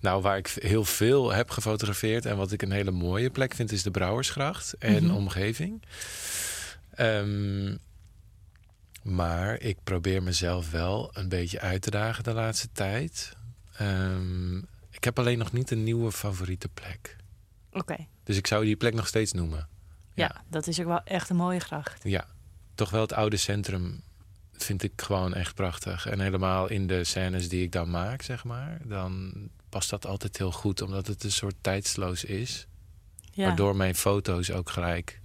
Nou, 0.00 0.22
waar 0.22 0.36
ik 0.36 0.46
heel 0.48 0.84
veel 0.84 1.32
heb 1.32 1.50
gefotografeerd 1.50 2.26
en 2.26 2.36
wat 2.36 2.52
ik 2.52 2.62
een 2.62 2.70
hele 2.72 2.90
mooie 2.90 3.30
plek 3.30 3.54
vind, 3.54 3.72
is 3.72 3.82
de 3.82 3.90
Brouwersgracht 3.90 4.72
en 4.78 5.04
Mhm. 5.04 5.14
omgeving. 5.14 5.82
Ehm, 6.94 7.76
maar 9.02 9.60
ik 9.60 9.76
probeer 9.84 10.22
mezelf 10.22 10.70
wel 10.70 11.10
een 11.12 11.28
beetje 11.28 11.60
uit 11.60 11.82
te 11.82 11.90
dagen 11.90 12.24
de 12.24 12.32
laatste 12.32 12.68
tijd. 12.72 13.36
Ik 14.90 15.04
heb 15.04 15.18
alleen 15.18 15.38
nog 15.38 15.52
niet 15.52 15.70
een 15.70 15.84
nieuwe 15.84 16.12
favoriete 16.12 16.68
plek. 16.68 17.16
Oké. 17.72 17.96
Dus 18.24 18.36
ik 18.36 18.46
zou 18.46 18.64
die 18.64 18.76
plek 18.76 18.94
nog 18.94 19.06
steeds 19.06 19.32
noemen. 19.32 19.68
Ja. 20.18 20.44
dat 20.48 20.66
is 20.66 20.80
ook 20.80 20.86
wel 20.86 21.02
echt 21.04 21.30
een 21.30 21.36
mooie 21.36 21.60
gracht. 21.60 22.04
Ja, 22.04 22.26
toch 22.74 22.90
wel 22.90 23.00
het 23.00 23.12
oude 23.12 23.36
centrum 23.36 24.02
vind 24.52 24.82
ik 24.82 24.92
gewoon 24.96 25.34
echt 25.34 25.54
prachtig. 25.54 26.06
En 26.06 26.20
helemaal 26.20 26.68
in 26.68 26.86
de 26.86 27.04
scènes 27.04 27.48
die 27.48 27.62
ik 27.62 27.72
dan 27.72 27.90
maak, 27.90 28.22
zeg 28.22 28.44
maar, 28.44 28.78
dan 28.84 29.32
past 29.68 29.90
dat 29.90 30.06
altijd 30.06 30.38
heel 30.38 30.52
goed, 30.52 30.82
omdat 30.82 31.06
het 31.06 31.24
een 31.24 31.32
soort 31.32 31.54
tijdsloos 31.60 32.24
is. 32.24 32.66
Ja. 33.32 33.46
Waardoor 33.46 33.76
mijn 33.76 33.94
foto's 33.94 34.50
ook 34.50 34.70
gelijk 34.70 35.20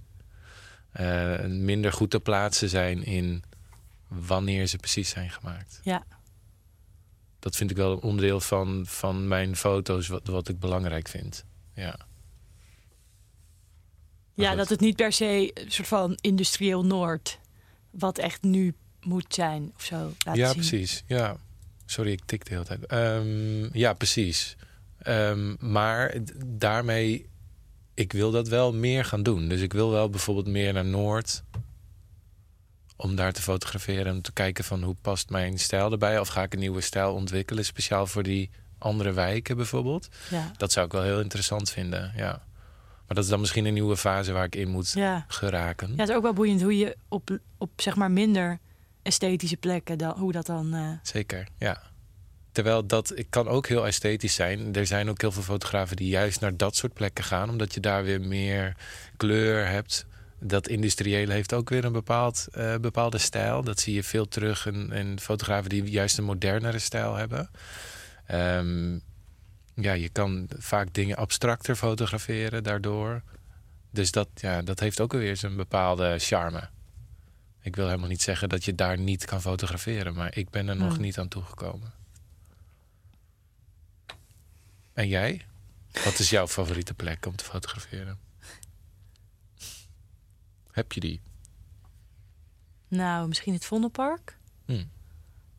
eh, 0.92 1.44
minder 1.44 1.92
goed 1.92 2.10
te 2.10 2.20
plaatsen 2.20 2.68
zijn 2.68 3.04
in 3.04 3.42
wanneer 4.08 4.66
ze 4.66 4.76
precies 4.76 5.08
zijn 5.08 5.30
gemaakt. 5.30 5.80
Ja. 5.82 6.04
Dat 7.38 7.56
vind 7.56 7.70
ik 7.70 7.76
wel 7.76 7.92
een 7.92 8.00
onderdeel 8.00 8.40
van, 8.40 8.82
van 8.86 9.28
mijn 9.28 9.56
foto's, 9.56 10.08
wat, 10.08 10.26
wat 10.26 10.48
ik 10.48 10.58
belangrijk 10.58 11.08
vind. 11.08 11.44
Ja. 11.74 11.96
Maar 14.34 14.44
Ja, 14.44 14.48
goed. 14.50 14.58
dat 14.58 14.68
het 14.68 14.80
niet 14.80 14.96
per 14.96 15.12
se 15.12 15.50
een 15.54 15.70
soort 15.72 15.88
van 15.88 16.18
industrieel 16.20 16.84
Noord, 16.84 17.38
wat 17.90 18.18
echt 18.18 18.42
nu 18.42 18.74
moet 19.02 19.34
zijn 19.34 19.72
of 19.76 19.82
zo. 19.84 20.12
Laten 20.18 20.40
ja, 20.42 20.46
zien. 20.46 20.56
precies. 20.56 21.04
Ja. 21.06 21.36
Sorry, 21.86 22.12
ik 22.12 22.20
tik 22.26 22.44
de 22.44 22.50
hele 22.50 22.64
tijd. 22.64 22.86
Ehm, 22.86 23.78
ja, 23.78 23.92
precies. 23.92 24.56
Ehm, 24.98 25.54
maar 25.58 26.14
daarmee, 26.46 27.28
ik 27.94 28.12
wil 28.12 28.30
dat 28.30 28.48
wel 28.48 28.72
meer 28.74 29.04
gaan 29.04 29.22
doen. 29.22 29.48
Dus 29.48 29.60
ik 29.60 29.72
wil 29.72 29.90
wel 29.90 30.10
bijvoorbeeld 30.10 30.46
meer 30.46 30.72
naar 30.72 30.84
Noord. 30.84 31.42
Om 32.96 33.16
daar 33.16 33.32
te 33.32 33.42
fotograferen 33.42 34.06
en 34.06 34.22
te 34.22 34.32
kijken 34.32 34.64
van 34.64 34.82
hoe 34.82 34.96
past 35.00 35.30
mijn 35.30 35.58
stijl 35.58 35.92
erbij. 35.92 36.18
Of 36.18 36.28
ga 36.28 36.42
ik 36.42 36.52
een 36.52 36.58
nieuwe 36.58 36.80
stijl 36.80 37.14
ontwikkelen, 37.14 37.64
speciaal 37.64 38.06
voor 38.06 38.22
die 38.22 38.50
andere 38.78 39.12
wijken 39.12 39.56
bijvoorbeeld. 39.56 40.08
Ja. 40.30 40.50
Dat 40.56 40.72
zou 40.72 40.86
ik 40.86 40.92
wel 40.92 41.02
heel 41.02 41.20
interessant 41.20 41.70
vinden, 41.70 42.12
ja. 42.16 42.42
Maar 43.06 43.14
dat 43.16 43.24
is 43.24 43.30
dan 43.30 43.40
misschien 43.40 43.64
een 43.64 43.74
nieuwe 43.74 43.96
fase 43.96 44.32
waar 44.32 44.44
ik 44.44 44.56
in 44.56 44.68
moet 44.68 44.92
Ja. 44.92 45.24
geraken. 45.28 45.88
ja, 45.88 45.96
het 45.96 46.08
is 46.08 46.14
ook 46.14 46.22
wel 46.22 46.32
boeiend 46.32 46.62
hoe 46.62 46.78
je 46.78 46.96
op, 47.08 47.38
op 47.58 47.70
zeg 47.76 47.96
maar 47.96 48.10
minder 48.10 48.58
esthetische 49.02 49.56
plekken, 49.56 49.98
dan, 49.98 50.18
hoe 50.18 50.32
dat 50.32 50.46
dan... 50.46 50.74
eh, 50.74 50.88
Zeker, 51.02 51.46
ja. 51.58 51.82
Terwijl 52.52 52.86
dat 52.86 53.18
ik 53.18 53.26
kan 53.30 53.48
ook 53.48 53.66
heel 53.66 53.86
esthetisch 53.86 54.34
zijn. 54.34 54.74
Er 54.74 54.86
zijn 54.86 55.08
ook 55.08 55.20
heel 55.20 55.32
veel 55.32 55.42
fotografen 55.42 55.96
die 55.96 56.08
juist 56.08 56.40
naar 56.40 56.56
dat 56.56 56.76
soort 56.76 56.92
plekken 56.92 57.24
gaan, 57.24 57.50
omdat 57.50 57.74
je 57.74 57.80
daar 57.80 58.04
weer 58.04 58.20
meer 58.20 58.76
kleur 59.16 59.66
hebt. 59.68 60.06
Dat 60.40 60.68
industriële 60.68 61.32
heeft 61.32 61.52
ook 61.52 61.68
weer 61.68 61.84
een 61.84 61.92
bepaald, 61.92 62.46
eh, 62.52 62.74
bepaalde 62.76 63.18
stijl. 63.18 63.62
Dat 63.62 63.80
zie 63.80 63.94
je 63.94 64.02
veel 64.02 64.28
terug 64.28 64.66
in, 64.66 64.92
in 64.92 65.18
fotografen 65.20 65.68
die 65.70 65.84
juist 65.90 66.18
een 66.18 66.24
modernere 66.24 66.78
stijl 66.78 67.14
hebben. 67.14 67.50
Ehm, 68.26 68.98
ja, 69.74 69.92
je 69.92 70.08
kan 70.08 70.46
vaak 70.58 70.94
dingen 70.94 71.16
abstracter 71.16 71.76
fotograferen 71.76 72.62
daardoor. 72.62 73.22
Dus 73.90 74.10
dat, 74.10 74.28
ja, 74.34 74.62
dat 74.62 74.80
heeft 74.80 75.00
ook 75.00 75.12
weer 75.12 75.36
zijn 75.36 75.56
bepaalde 75.56 76.18
charme. 76.18 76.68
Ik 77.60 77.76
wil 77.76 77.86
helemaal 77.86 78.08
niet 78.08 78.22
zeggen 78.22 78.48
dat 78.48 78.64
je 78.64 78.74
daar 78.74 78.98
niet 78.98 79.24
kan 79.24 79.40
fotograferen, 79.40 80.14
maar 80.14 80.36
ik 80.36 80.50
ben 80.50 80.68
er 80.68 80.76
nog 80.76 80.92
Hmm. 80.92 81.02
niet 81.02 81.18
aan 81.18 81.28
toegekomen. 81.28 81.92
En 84.92 85.08
jij? 85.08 85.46
Wat 86.04 86.18
is 86.18 86.30
jouw 86.30 86.48
favoriete 86.48 86.94
plek 86.94 87.26
om 87.26 87.36
te 87.36 87.44
fotograferen? 87.44 88.18
Heb 90.70 90.92
je 90.92 91.00
die? 91.00 91.20
nou, 92.88 93.28
misschien 93.28 93.52
het 93.52 93.64
Vondelpark. 93.64 94.38
Hm. 94.64 94.84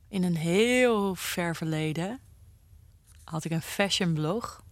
In 0.07 0.23
een 0.23 0.35
heel 0.35 1.15
ver 1.15 1.55
verleden 1.55 2.19
had 3.25 3.45
ik 3.45 3.51
een 3.51 3.61
fashion 3.61 4.13
blog. 4.13 4.63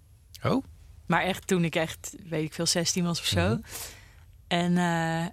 Oh? 0.43 0.63
Maar 1.05 1.21
echt 1.21 1.47
toen 1.47 1.63
ik 1.63 1.75
echt, 1.75 2.15
weet 2.23 2.43
ik 2.43 2.53
veel, 2.53 2.65
16 2.65 3.03
was 3.03 3.19
of 3.19 3.25
zo. 3.25 3.49
Mhm. 3.49 3.61
En 4.47 4.69
eh, 4.69 5.27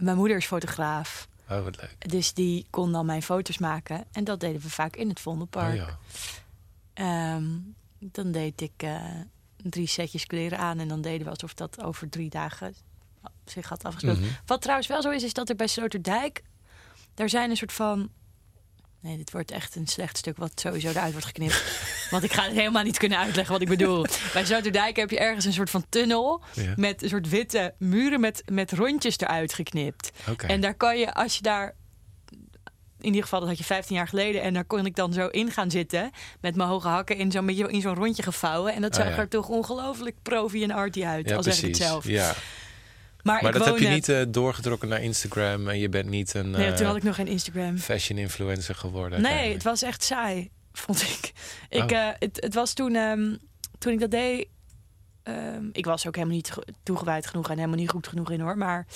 mijn 0.00 0.16
moeder 0.16 0.36
is 0.36 0.46
fotograaf. 0.46 1.28
Oh, 1.50 1.62
wat 1.62 1.80
leuk. 1.80 2.10
Dus 2.10 2.34
die 2.34 2.66
kon 2.70 2.92
dan 2.92 3.06
mijn 3.06 3.22
foto's 3.22 3.58
maken. 3.58 4.04
En 4.12 4.24
dat 4.24 4.40
deden 4.40 4.60
we 4.60 4.70
vaak 4.70 4.96
in 4.96 5.08
het 5.08 5.20
Vondelpark. 5.20 5.68
Oh, 5.68 5.74
ja. 5.74 5.98
Ehm, 6.92 7.46
dan 7.98 8.32
deed 8.32 8.60
ik 8.60 8.72
eh, 8.76 9.04
drie 9.56 9.86
setjes 9.86 10.26
kleren 10.26 10.58
aan. 10.58 10.78
En 10.78 10.88
dan 10.88 11.00
deden 11.00 11.24
we 11.24 11.30
alsof 11.30 11.54
dat 11.54 11.82
over 11.82 12.08
drie 12.08 12.30
dagen 12.30 12.74
zich 13.44 13.68
had 13.68 13.84
afgespeeld. 13.84 14.20
Mhm. 14.20 14.28
Wat 14.46 14.60
trouwens 14.60 14.88
wel 14.88 15.02
zo 15.02 15.10
is, 15.10 15.22
is 15.22 15.32
dat 15.32 15.48
er 15.48 15.56
bij 15.56 15.66
Sloterdijk... 15.66 16.42
daar 17.14 17.28
zijn 17.28 17.50
een 17.50 17.56
soort 17.56 17.72
van... 17.72 18.10
Nee, 19.06 19.16
dit 19.16 19.32
wordt 19.32 19.50
echt 19.50 19.76
een 19.76 19.86
slecht 19.86 20.16
stuk 20.16 20.36
wat 20.36 20.52
sowieso 20.60 20.88
eruit 20.88 21.10
wordt 21.12 21.26
geknipt. 21.26 21.62
Want 22.10 22.22
ik 22.24 22.32
ga 22.32 22.42
het 22.42 22.52
helemaal 22.52 22.82
niet 22.82 22.98
kunnen 22.98 23.18
uitleggen 23.18 23.52
wat 23.52 23.62
ik 23.62 23.68
bedoel. 23.68 24.06
Bij 24.32 24.44
Sloterdijk 24.44 24.96
heb 24.96 25.10
je 25.10 25.18
ergens 25.18 25.44
een 25.44 25.52
soort 25.52 25.70
van 25.70 25.84
tunnel... 25.88 26.42
Ja. 26.52 26.72
met 26.76 27.02
een 27.02 27.08
soort 27.08 27.28
witte 27.28 27.74
muren 27.78 28.20
met, 28.20 28.42
met 28.52 28.72
rondjes 28.72 29.18
eruit 29.18 29.52
geknipt. 29.52 30.10
En 30.46 30.60
daar 30.60 30.74
kan 30.74 30.98
je, 30.98 31.14
als 31.14 31.36
je 31.36 31.42
daar... 31.42 31.74
In 33.00 33.06
ieder 33.06 33.22
geval, 33.22 33.40
dat 33.40 33.48
had 33.48 33.58
je 33.58 33.64
15 33.64 33.96
jaar 33.96 34.08
geleden. 34.08 34.42
En 34.42 34.54
daar 34.54 34.64
kon 34.64 34.86
ik 34.86 34.96
dan 34.96 35.12
zo 35.12 35.26
in 35.26 35.50
gaan 35.50 35.70
zitten. 35.70 36.10
Met 36.40 36.56
mijn 36.56 36.68
hoge 36.68 36.88
hakken 36.88 37.16
in 37.16 37.30
zo'n 37.30 37.46
beetje 37.46 37.70
in 37.70 37.80
zo'n 37.80 37.94
rondje 37.94 38.22
gevouwen. 38.22 38.72
En 38.74 38.82
dat 38.82 38.90
Ah, 38.98 39.04
zag 39.04 39.14
ja. 39.14 39.18
er 39.18 39.28
toch 39.28 39.48
ongelooflijk 39.48 40.16
profi 40.22 40.62
en 40.62 40.70
arty 40.70 41.04
uit. 41.04 41.28
Ja, 41.28 41.36
al 41.36 41.42
zeg 41.42 41.58
ik 41.58 41.64
het 41.64 41.76
zelf. 41.76 42.06
Ja. 42.08 42.34
Maar, 43.26 43.42
Maar 43.42 43.52
ik 43.52 43.58
dat 43.58 43.66
heb 43.68 43.78
je 43.78 43.88
niet 43.88 44.08
eh, 44.08 44.22
doorgetrokken 44.28 44.88
naar 44.88 45.02
Instagram 45.02 45.68
en 45.68 45.78
je 45.78 45.88
bent 45.88 46.08
niet 46.08 46.34
een 46.34 46.50
Nee, 46.50 46.66
eh, 46.66 46.74
toen 46.74 46.86
had 46.86 46.96
ik 46.96 47.02
nog 47.02 47.14
geen 47.14 47.26
Instagram. 47.26 47.78
fashion 47.78 48.18
influencer 48.18 48.74
geworden. 48.74 49.22
Nee, 49.22 49.52
het 49.52 49.62
was 49.62 49.82
echt 49.82 50.02
saai, 50.02 50.50
vond 50.72 51.02
ik. 51.02 51.32
ik 51.68 51.82
Oh. 51.82 51.90
eh, 51.92 52.08
het, 52.18 52.38
het 52.40 52.54
was 52.54 52.72
toen, 52.72 52.94
ehm, 52.94 53.34
toen 53.78 53.92
ik 53.92 54.00
dat 54.00 54.10
deed... 54.10 54.46
ehm, 55.22 55.64
ik 55.72 55.84
was 55.84 56.06
ook 56.06 56.14
helemaal 56.14 56.36
niet 56.36 56.50
ge- 56.50 56.66
toegewijd 56.82 57.26
genoeg 57.26 57.48
en 57.50 57.56
helemaal 57.56 57.78
niet 57.78 57.90
goed 57.90 58.08
genoeg 58.08 58.30
in 58.30 58.40
hoor. 58.40 58.56
Maar 58.58 58.86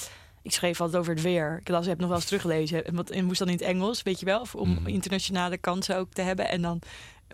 ik 0.42 0.52
schreef 0.52 0.80
altijd 0.80 0.98
over 1.02 1.14
het 1.14 1.22
weer. 1.22 1.56
Ik 1.60 1.68
las, 1.68 1.86
heb 1.86 1.98
nog 1.98 2.08
wel 2.08 2.16
eens 2.16 2.26
teruggelezen. 2.26 2.86
En 2.86 2.94
wat- 2.94 3.10
en 3.10 3.24
moest 3.24 3.38
dan 3.38 3.48
in 3.48 3.54
het 3.54 3.62
Engels, 3.62 4.02
weet 4.02 4.20
je 4.20 4.26
wel. 4.26 4.46
Om 4.54 4.70
Mhm. 4.70 4.86
internationale 4.86 5.56
kansen 5.58 5.96
ook 5.96 6.12
te 6.12 6.22
hebben. 6.22 6.48
En 6.48 6.62
dan 6.62 6.80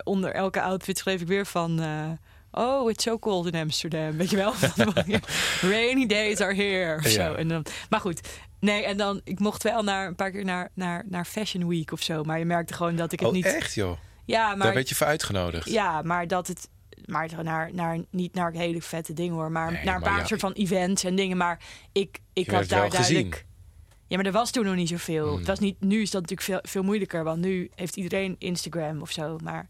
onder 0.03 0.31
elke 0.33 0.61
outfit 0.61 0.97
schreef 0.97 1.21
ik 1.21 1.27
weer 1.27 1.45
van... 1.45 1.79
oh, 2.57 2.89
it's 2.89 3.03
so 3.03 3.19
cold 3.19 3.45
in 3.45 3.55
Amsterdam. 3.61 4.17
Weet 4.17 4.29
je 4.29 4.35
wel? 4.35 4.53
Rainy 5.71 6.05
days 6.05 6.41
are 6.41 6.53
here. 6.55 6.97
Of 6.97 7.07
zo. 7.07 7.33
En 7.33 7.47
dan, 7.47 7.65
maar 7.89 7.99
goed, 7.99 8.21
nee, 8.59 8.83
en 8.83 8.97
dan, 8.97 9.21
ik 9.23 9.39
mocht 9.39 9.63
wel 9.63 9.83
naar, 9.83 10.07
een 10.07 10.15
paar 10.15 10.31
keer 10.31 10.45
naar, 10.45 10.69
naar, 10.73 11.03
naar 11.09 11.25
Fashion 11.25 11.67
Week 11.67 11.91
of 11.91 12.01
zo. 12.01 12.23
Maar 12.23 12.39
je 12.39 12.45
merkte 12.45 12.73
gewoon 12.73 12.95
dat 12.95 13.11
ik 13.11 13.19
het 13.19 13.27
Oh, 13.27 13.33
niet... 13.33 13.45
echt 13.45 13.73
joh? 13.73 13.97
Ja, 14.25 14.47
Daar 14.47 14.57
maar, 14.57 14.73
werd 14.73 14.89
je 14.89 14.95
voor 14.95 15.07
uitgenodigd. 15.07 15.69
ja, 15.69 16.01
maar 16.01 16.27
dat 16.27 16.47
het... 16.47 16.69
Maar 17.05 17.29
naar, 17.43 17.69
naar, 17.73 17.99
niet 18.09 18.33
naar 18.33 18.51
hele 18.51 18.81
vette 18.81 19.13
dingen 19.13 19.33
hoor, 19.33 19.51
maar 19.51 19.71
Nee, 19.71 19.83
naar 19.85 19.95
een 19.95 20.01
maar 20.01 20.09
paar 20.09 20.19
ja, 20.19 20.25
soort 20.25 20.39
van 20.39 20.51
events 20.51 21.03
en 21.03 21.15
dingen. 21.15 21.37
Maar 21.37 21.59
ik, 21.91 22.19
ik 22.33 22.45
Je 22.45 22.55
had 22.55 22.67
daar 22.69 22.79
wel 22.79 22.89
gezien. 22.89 23.13
duidelijk... 23.13 23.45
Ja, 24.07 24.15
maar 24.15 24.25
er 24.25 24.31
was 24.31 24.51
toen 24.51 24.65
nog 24.65 24.75
niet 24.75 24.89
zoveel. 24.89 25.27
Hmm. 25.27 25.37
Het 25.37 25.47
was 25.47 25.59
niet, 25.59 25.81
nu 25.81 26.01
is 26.01 26.11
dat 26.11 26.21
natuurlijk 26.21 26.49
veel, 26.49 26.71
veel 26.71 26.83
moeilijker, 26.83 27.23
want 27.23 27.41
nu 27.41 27.69
heeft 27.75 27.95
iedereen 27.95 28.35
Instagram 28.39 29.01
of 29.01 29.11
zo. 29.11 29.37
Maar 29.43 29.69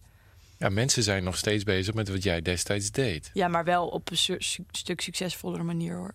Ja, 0.57 0.69
mensen 0.69 1.03
zijn 1.03 1.23
nog 1.23 1.37
steeds 1.37 1.63
bezig 1.63 1.93
met 1.93 2.09
wat 2.09 2.23
jij 2.23 2.41
destijds 2.41 2.91
deed. 2.91 3.29
Ja, 3.33 3.47
maar 3.47 3.63
wel 3.63 3.87
op 3.87 4.09
een 4.11 4.17
su- 4.17 4.35
su- 4.39 4.65
stuk 4.71 5.01
succesvollere 5.01 5.63
manier 5.63 5.95
hoor. 5.95 6.13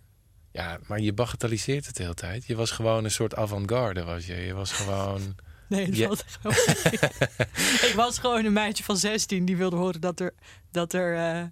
Ja, 0.53 0.79
maar 0.87 1.01
je 1.01 1.13
bagatelliseert 1.13 1.87
het 1.87 1.97
de 1.97 2.03
hele 2.03 2.15
tijd. 2.15 2.47
Je 2.47 2.55
was 2.57 2.71
gewoon 2.71 3.05
een 3.05 3.11
soort 3.11 3.35
avant-garde, 3.37 4.03
was 4.05 4.27
je. 4.27 4.35
Je 4.35 4.55
was 4.55 4.73
gewoon... 4.73 5.21
Nee, 5.69 5.87
dat 5.87 5.97
Ja. 5.97 6.07
valt. 6.07 6.67
Ik 7.89 7.93
was 7.97 8.19
gewoon 8.19 8.45
een 8.45 8.53
meisje 8.53 8.83
van 8.83 8.97
16 8.97 9.45
die 9.45 9.57
wilde 9.57 9.77
horen 9.77 10.01
dat 10.01 10.21
er. 10.21 10.35
Dat 10.71 10.93
er 10.93 11.17
eh, 11.17 11.45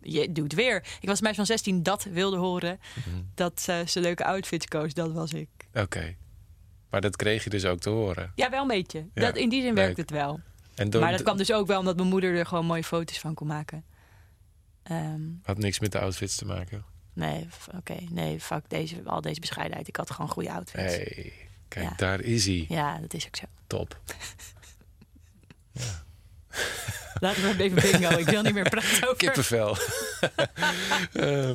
je 0.00 0.32
doet 0.32 0.52
weer. 0.52 0.76
Ik 1.00 1.08
was 1.08 1.16
een 1.18 1.22
meisje 1.22 1.36
van 1.36 1.46
16 1.46 1.82
dat 1.82 2.04
wilde 2.04 2.36
horen 2.36 2.78
Mhm. 2.94 3.22
dat 3.34 3.60
ze 3.86 4.00
leuke 4.00 4.24
outfits 4.24 4.66
koos. 4.66 4.94
Dat 4.94 5.12
was 5.12 5.32
ik. 5.32 5.48
Oké. 5.74 6.14
Maar 6.90 7.00
dat 7.00 7.16
kreeg 7.16 7.44
je 7.44 7.50
dus 7.50 7.64
ook 7.64 7.78
te 7.78 7.90
horen. 7.90 8.32
Ja, 8.34 8.50
wel 8.50 8.62
een 8.62 8.68
beetje. 8.68 8.98
Ja, 9.14 9.22
dat, 9.22 9.36
in 9.36 9.48
die 9.48 9.62
zin 9.62 9.74
leuk. 9.74 9.84
werkt 9.84 9.96
het 9.96 10.10
wel. 10.10 10.40
En 10.76 11.00
maar 11.00 11.10
dat 11.12 11.22
kwam 11.22 11.36
dus 11.36 11.52
ook 11.52 11.66
wel 11.66 11.78
omdat 11.78 11.96
mijn 11.96 12.08
moeder 12.08 12.36
er 12.36 12.46
gewoon 12.46 12.66
mooie 12.66 12.84
foto's 12.84 13.18
van 13.18 13.34
kon 13.34 13.46
maken. 13.46 13.84
Ehm, 14.82 15.20
had 15.42 15.58
niks 15.58 15.80
met 15.80 15.92
de 15.92 15.98
outfits 16.00 16.36
te 16.36 16.44
maken. 16.44 16.84
nee, 17.12 17.48
oké. 17.76 17.96
nee, 18.10 18.40
fuck 18.40 18.68
deze, 18.68 19.02
al 19.04 19.20
deze 19.20 19.40
bescheidenheid. 19.40 19.88
Ik 19.88 19.96
had 19.96 20.10
gewoon 20.10 20.30
goede 20.30 20.52
outfits. 20.52 20.94
hey, 20.94 21.32
kijk, 21.68 21.88
Ja. 21.88 21.94
daar 21.96 22.20
is 22.20 22.44
hij. 22.46 22.64
Ja, 22.68 22.98
dat 22.98 23.14
is 23.14 23.26
ook 23.26 23.36
zo. 23.36 23.44
Top. 23.66 24.00
Laten 27.20 27.42
we 27.56 27.62
even 27.62 27.90
bingo. 27.90 28.16
Ik 28.18 28.26
wil 28.28 28.42
niet 28.42 28.54
meer 28.54 28.68
praten 28.68 29.02
over... 29.02 29.16
Kippenvel. 29.16 29.76
Ehm, 31.12 31.54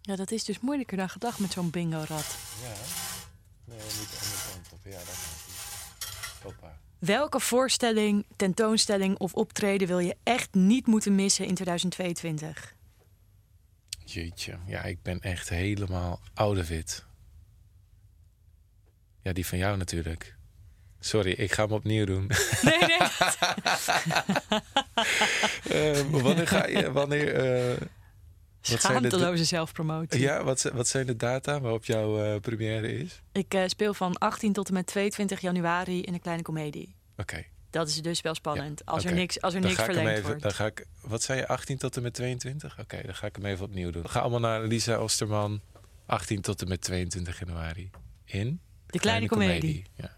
Ja, 0.00 0.16
dat 0.16 0.30
is 0.30 0.44
dus 0.44 0.60
moeilijker 0.60 0.96
dan 0.96 1.08
gedacht 1.08 1.38
met 1.38 1.52
zo'n 1.52 1.70
bingo-rad. 1.70 2.36
ja. 2.62 3.05
Nee, 3.66 3.76
niet 3.78 4.10
de 4.10 4.18
andere 4.22 4.40
kant 4.52 4.72
op. 4.72 4.78
Ja. 4.84 4.98
Hoppa. 6.42 6.78
Welke 6.98 7.40
voorstelling, 7.40 8.24
tentoonstelling 8.36 9.18
of 9.18 9.34
optreden 9.34 9.88
wil 9.88 9.98
je 9.98 10.16
echt 10.22 10.54
niet 10.54 10.86
moeten 10.86 11.14
missen 11.14 11.46
in 11.46 11.54
2022? 11.54 12.74
Jeetje. 14.04 14.58
Ja, 14.66 14.82
ik 14.82 15.02
ben 15.02 15.20
echt 15.20 15.48
helemaal 15.48 16.20
ouderwit. 16.34 17.04
Ja, 19.22 19.32
die 19.32 19.46
van 19.46 19.58
jou 19.58 19.76
natuurlijk. 19.76 20.34
Sorry, 21.00 21.30
ik 21.30 21.52
ga 21.52 21.62
hem 21.62 21.72
opnieuw 21.72 22.04
doen. 22.04 22.30
Nee, 22.62 22.78
nee. 22.78 22.98
Eh, 25.70 26.00
wanneer 26.10 26.48
ga 26.48 26.66
je? 26.66 26.92
Wanneer? 26.92 27.34
eh, 27.34 27.86
Zijn 28.66 28.78
de- 28.78 29.08
Schaamteloze 29.08 29.44
zelfpromotie. 29.44 30.20
ja, 30.20 30.44
wat, 30.44 30.62
wat 30.62 30.88
zijn 30.88 31.06
de 31.06 31.16
data 31.16 31.60
waarop 31.60 31.84
jouw 31.84 32.22
eh, 32.24 32.40
première 32.40 32.98
is? 32.98 33.22
Ik 33.32 33.54
eh, 33.54 33.62
speel 33.66 33.94
van 33.94 34.18
18 34.18 34.52
tot 34.52 34.68
en 34.68 34.74
met 34.74 34.86
22 34.86 35.40
januari 35.40 36.02
in 36.02 36.14
een 36.14 36.20
kleine 36.20 36.42
komedie. 36.42 36.94
Oké. 37.16 37.44
Dat 37.70 37.88
is 37.88 38.02
dus 38.02 38.20
wel 38.20 38.34
spannend. 38.34 38.84
als 38.86 39.04
er 39.04 39.12
niks, 39.12 39.40
als 39.40 39.54
er 39.54 39.60
Dan 39.60 39.68
niks 39.70 39.82
ga 39.82 39.86
ik 39.88 39.94
hem 39.94 40.04
verlengd 40.04 40.18
even. 40.18 40.30
wordt. 40.30 40.42
Dan 40.42 40.52
ga 40.54 40.66
ik. 40.66 40.86
Wat 41.00 41.22
zei 41.22 41.38
je? 41.38 41.48
18 41.48 41.78
tot 41.78 41.96
en 41.96 42.02
met 42.02 42.14
22? 42.14 42.78
Oké, 42.78 43.02
dan 43.04 43.14
ga 43.14 43.26
ik 43.26 43.36
hem 43.36 43.44
even 43.44 43.64
opnieuw 43.64 43.90
doen. 43.90 44.08
Ga 44.08 44.20
allemaal 44.20 44.40
naar 44.40 44.62
Lisa 44.62 44.98
Osterman. 45.00 45.60
18 46.06 46.40
tot 46.40 46.62
en 46.62 46.68
met 46.68 46.80
22 46.80 47.38
januari. 47.38 47.90
In? 48.24 48.60
De 48.86 48.98
kleine 48.98 49.26
komedie. 49.28 49.84
Ja. 49.94 50.14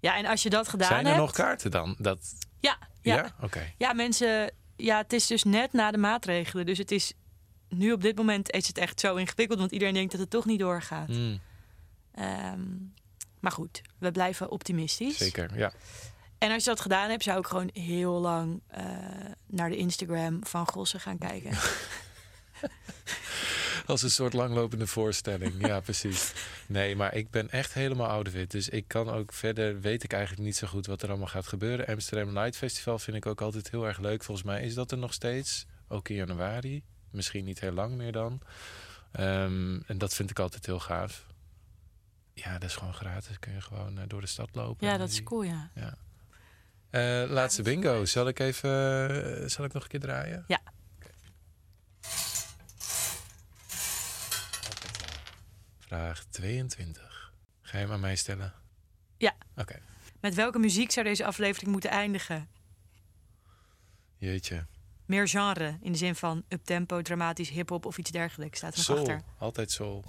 Ja, 0.00 0.16
en 0.16 0.26
als 0.26 0.42
je 0.42 0.50
dat 0.50 0.68
gedaan 0.68 0.88
Zijn 0.88 1.00
er 1.00 1.06
hebt... 1.06 1.18
nog 1.20 1.32
kaarten 1.32 1.70
dan? 1.70 1.94
Dat, 1.98 2.18
Ja, 2.60 2.78
ja. 3.02 3.14
ja? 3.14 3.34
Oké. 3.40 3.72
Ja, 3.78 3.92
mensen, 3.92 4.52
ja, 4.76 4.96
het 4.96 5.12
is 5.12 5.26
dus 5.26 5.44
net 5.44 5.72
na 5.72 5.90
de 5.90 5.98
maatregelen. 5.98 6.66
Dus 6.66 6.78
het 6.78 6.90
is 6.90 7.12
nu 7.70 7.92
op 7.92 8.02
dit 8.02 8.16
moment 8.16 8.50
is 8.50 8.66
het 8.66 8.78
echt 8.78 9.00
zo 9.00 9.16
ingewikkeld, 9.16 9.58
want 9.58 9.72
iedereen 9.72 9.94
denkt 9.94 10.10
dat 10.12 10.20
het 10.20 10.30
toch 10.30 10.44
niet 10.44 10.58
doorgaat. 10.58 11.08
Mm, 11.08 11.40
Ehm, 12.14 12.60
maar 13.40 13.52
goed, 13.52 13.82
we 13.98 14.10
blijven 14.12 14.50
optimistisch. 14.50 15.16
zeker, 15.18 15.58
ja. 15.58 15.72
En 16.38 16.50
als 16.52 16.64
je 16.64 16.70
dat 16.70 16.80
gedaan 16.80 17.10
hebt, 17.10 17.22
zou 17.22 17.38
ik 17.38 17.46
gewoon 17.46 17.70
heel 17.72 18.20
lang 18.20 18.60
eh, 18.66 18.84
naar 19.46 19.70
de 19.70 19.76
Instagram 19.76 20.46
van 20.46 20.66
Gossen 20.68 21.00
gaan 21.00 21.18
kijken. 21.18 21.50
Als 23.86 24.02
een 24.02 24.10
soort 24.10 24.32
langlopende 24.32 24.86
voorstelling. 24.86 25.66
Ja, 25.66 25.80
precies. 25.90 26.32
Nee, 26.66 26.96
maar 26.96 27.14
ik 27.14 27.30
ben 27.30 27.50
echt 27.50 27.72
helemaal 27.74 28.06
ouderwit. 28.06 28.50
Dus 28.50 28.68
ik 28.68 28.88
kan 28.88 29.08
ook 29.08 29.32
verder, 29.32 29.80
weet 29.80 30.02
ik 30.02 30.12
eigenlijk 30.12 30.42
niet 30.42 30.56
zo 30.56 30.66
goed 30.66 30.86
wat 30.86 31.02
er 31.02 31.08
allemaal 31.08 31.26
gaat 31.26 31.46
gebeuren. 31.46 31.86
Amsterdam 31.86 32.32
Night 32.32 32.56
Festival 32.56 32.98
vind 32.98 33.16
ik 33.16 33.26
ook 33.26 33.40
altijd 33.40 33.70
heel 33.70 33.86
erg 33.86 33.98
leuk. 33.98 34.22
Volgens 34.24 34.46
mij 34.46 34.62
is 34.62 34.74
dat 34.74 34.90
er 34.90 34.98
nog 34.98 35.12
steeds. 35.12 35.66
Ook 35.88 36.08
in 36.08 36.14
januari. 36.14 36.82
Misschien 37.10 37.44
niet 37.44 37.60
heel 37.60 37.72
lang 37.72 37.94
meer 37.94 38.12
dan. 38.12 38.40
Ehm, 39.12 39.80
en 39.86 39.98
dat 39.98 40.14
vind 40.14 40.30
ik 40.30 40.38
altijd 40.38 40.66
heel 40.66 40.80
gaaf. 40.80 41.26
Ja, 42.34 42.52
dat 42.58 42.68
is 42.68 42.76
gewoon 42.76 42.94
gratis. 42.94 43.38
Kun 43.38 43.52
je 43.52 43.60
gewoon 43.60 43.98
eh, 43.98 44.04
door 44.08 44.20
de 44.20 44.26
stad 44.26 44.48
lopen. 44.52 44.86
ja, 44.86 44.96
dat 44.96 45.08
is 45.10 45.22
cool, 45.22 45.42
ja. 45.42 45.70
Eh, 46.90 47.24
laatste 47.28 47.62
bingo. 47.62 48.04
Zal 48.04 48.28
ik 48.28 48.38
even, 48.38 48.70
eh, 49.42 49.48
zal 49.48 49.64
ik 49.64 49.72
nog 49.72 49.82
een 49.82 49.88
keer 49.88 50.00
draaien? 50.00 50.44
Ja. 50.46 50.60
Vraag 55.78 56.24
22. 56.24 57.32
Ga 57.62 57.78
je 57.78 57.84
hem 57.84 57.92
aan 57.92 58.00
mij 58.00 58.16
stellen? 58.16 58.52
Ja. 59.16 59.34
Oké. 59.56 59.78
Met 60.20 60.34
welke 60.34 60.58
muziek 60.58 60.90
zou 60.90 61.06
deze 61.06 61.24
aflevering 61.24 61.70
moeten 61.70 61.90
eindigen? 61.90 62.48
Jeetje. 64.16 64.66
Meer 65.10 65.28
genre, 65.28 65.78
in 65.82 65.92
de 65.92 65.98
zin 65.98 66.14
van 66.14 66.42
uptempo, 66.48 67.02
dramatisch, 67.02 67.50
hip-hop 67.50 67.86
of 67.86 67.98
iets 67.98 68.10
dergelijks. 68.10 68.58
Staat 68.58 68.72
er 68.72 68.76
nog 68.76 68.86
Soul. 68.86 68.98
achter. 68.98 69.22
Altijd 69.38 69.70
soul. 69.70 70.04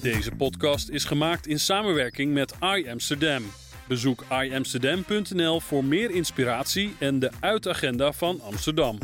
Deze 0.00 0.30
podcast 0.30 0.88
is 0.88 1.04
gemaakt 1.04 1.46
in 1.46 1.60
samenwerking 1.60 2.32
met 2.32 2.54
I 2.76 2.90
Amsterdam. 2.90 3.42
Bezoek 3.88 4.24
iamsterdam.nl 4.30 5.60
voor 5.60 5.84
meer 5.84 6.10
inspiratie 6.10 6.94
en 6.98 7.18
de 7.18 7.30
uitagenda 7.40 8.12
van 8.12 8.40
Amsterdam. 8.40 8.98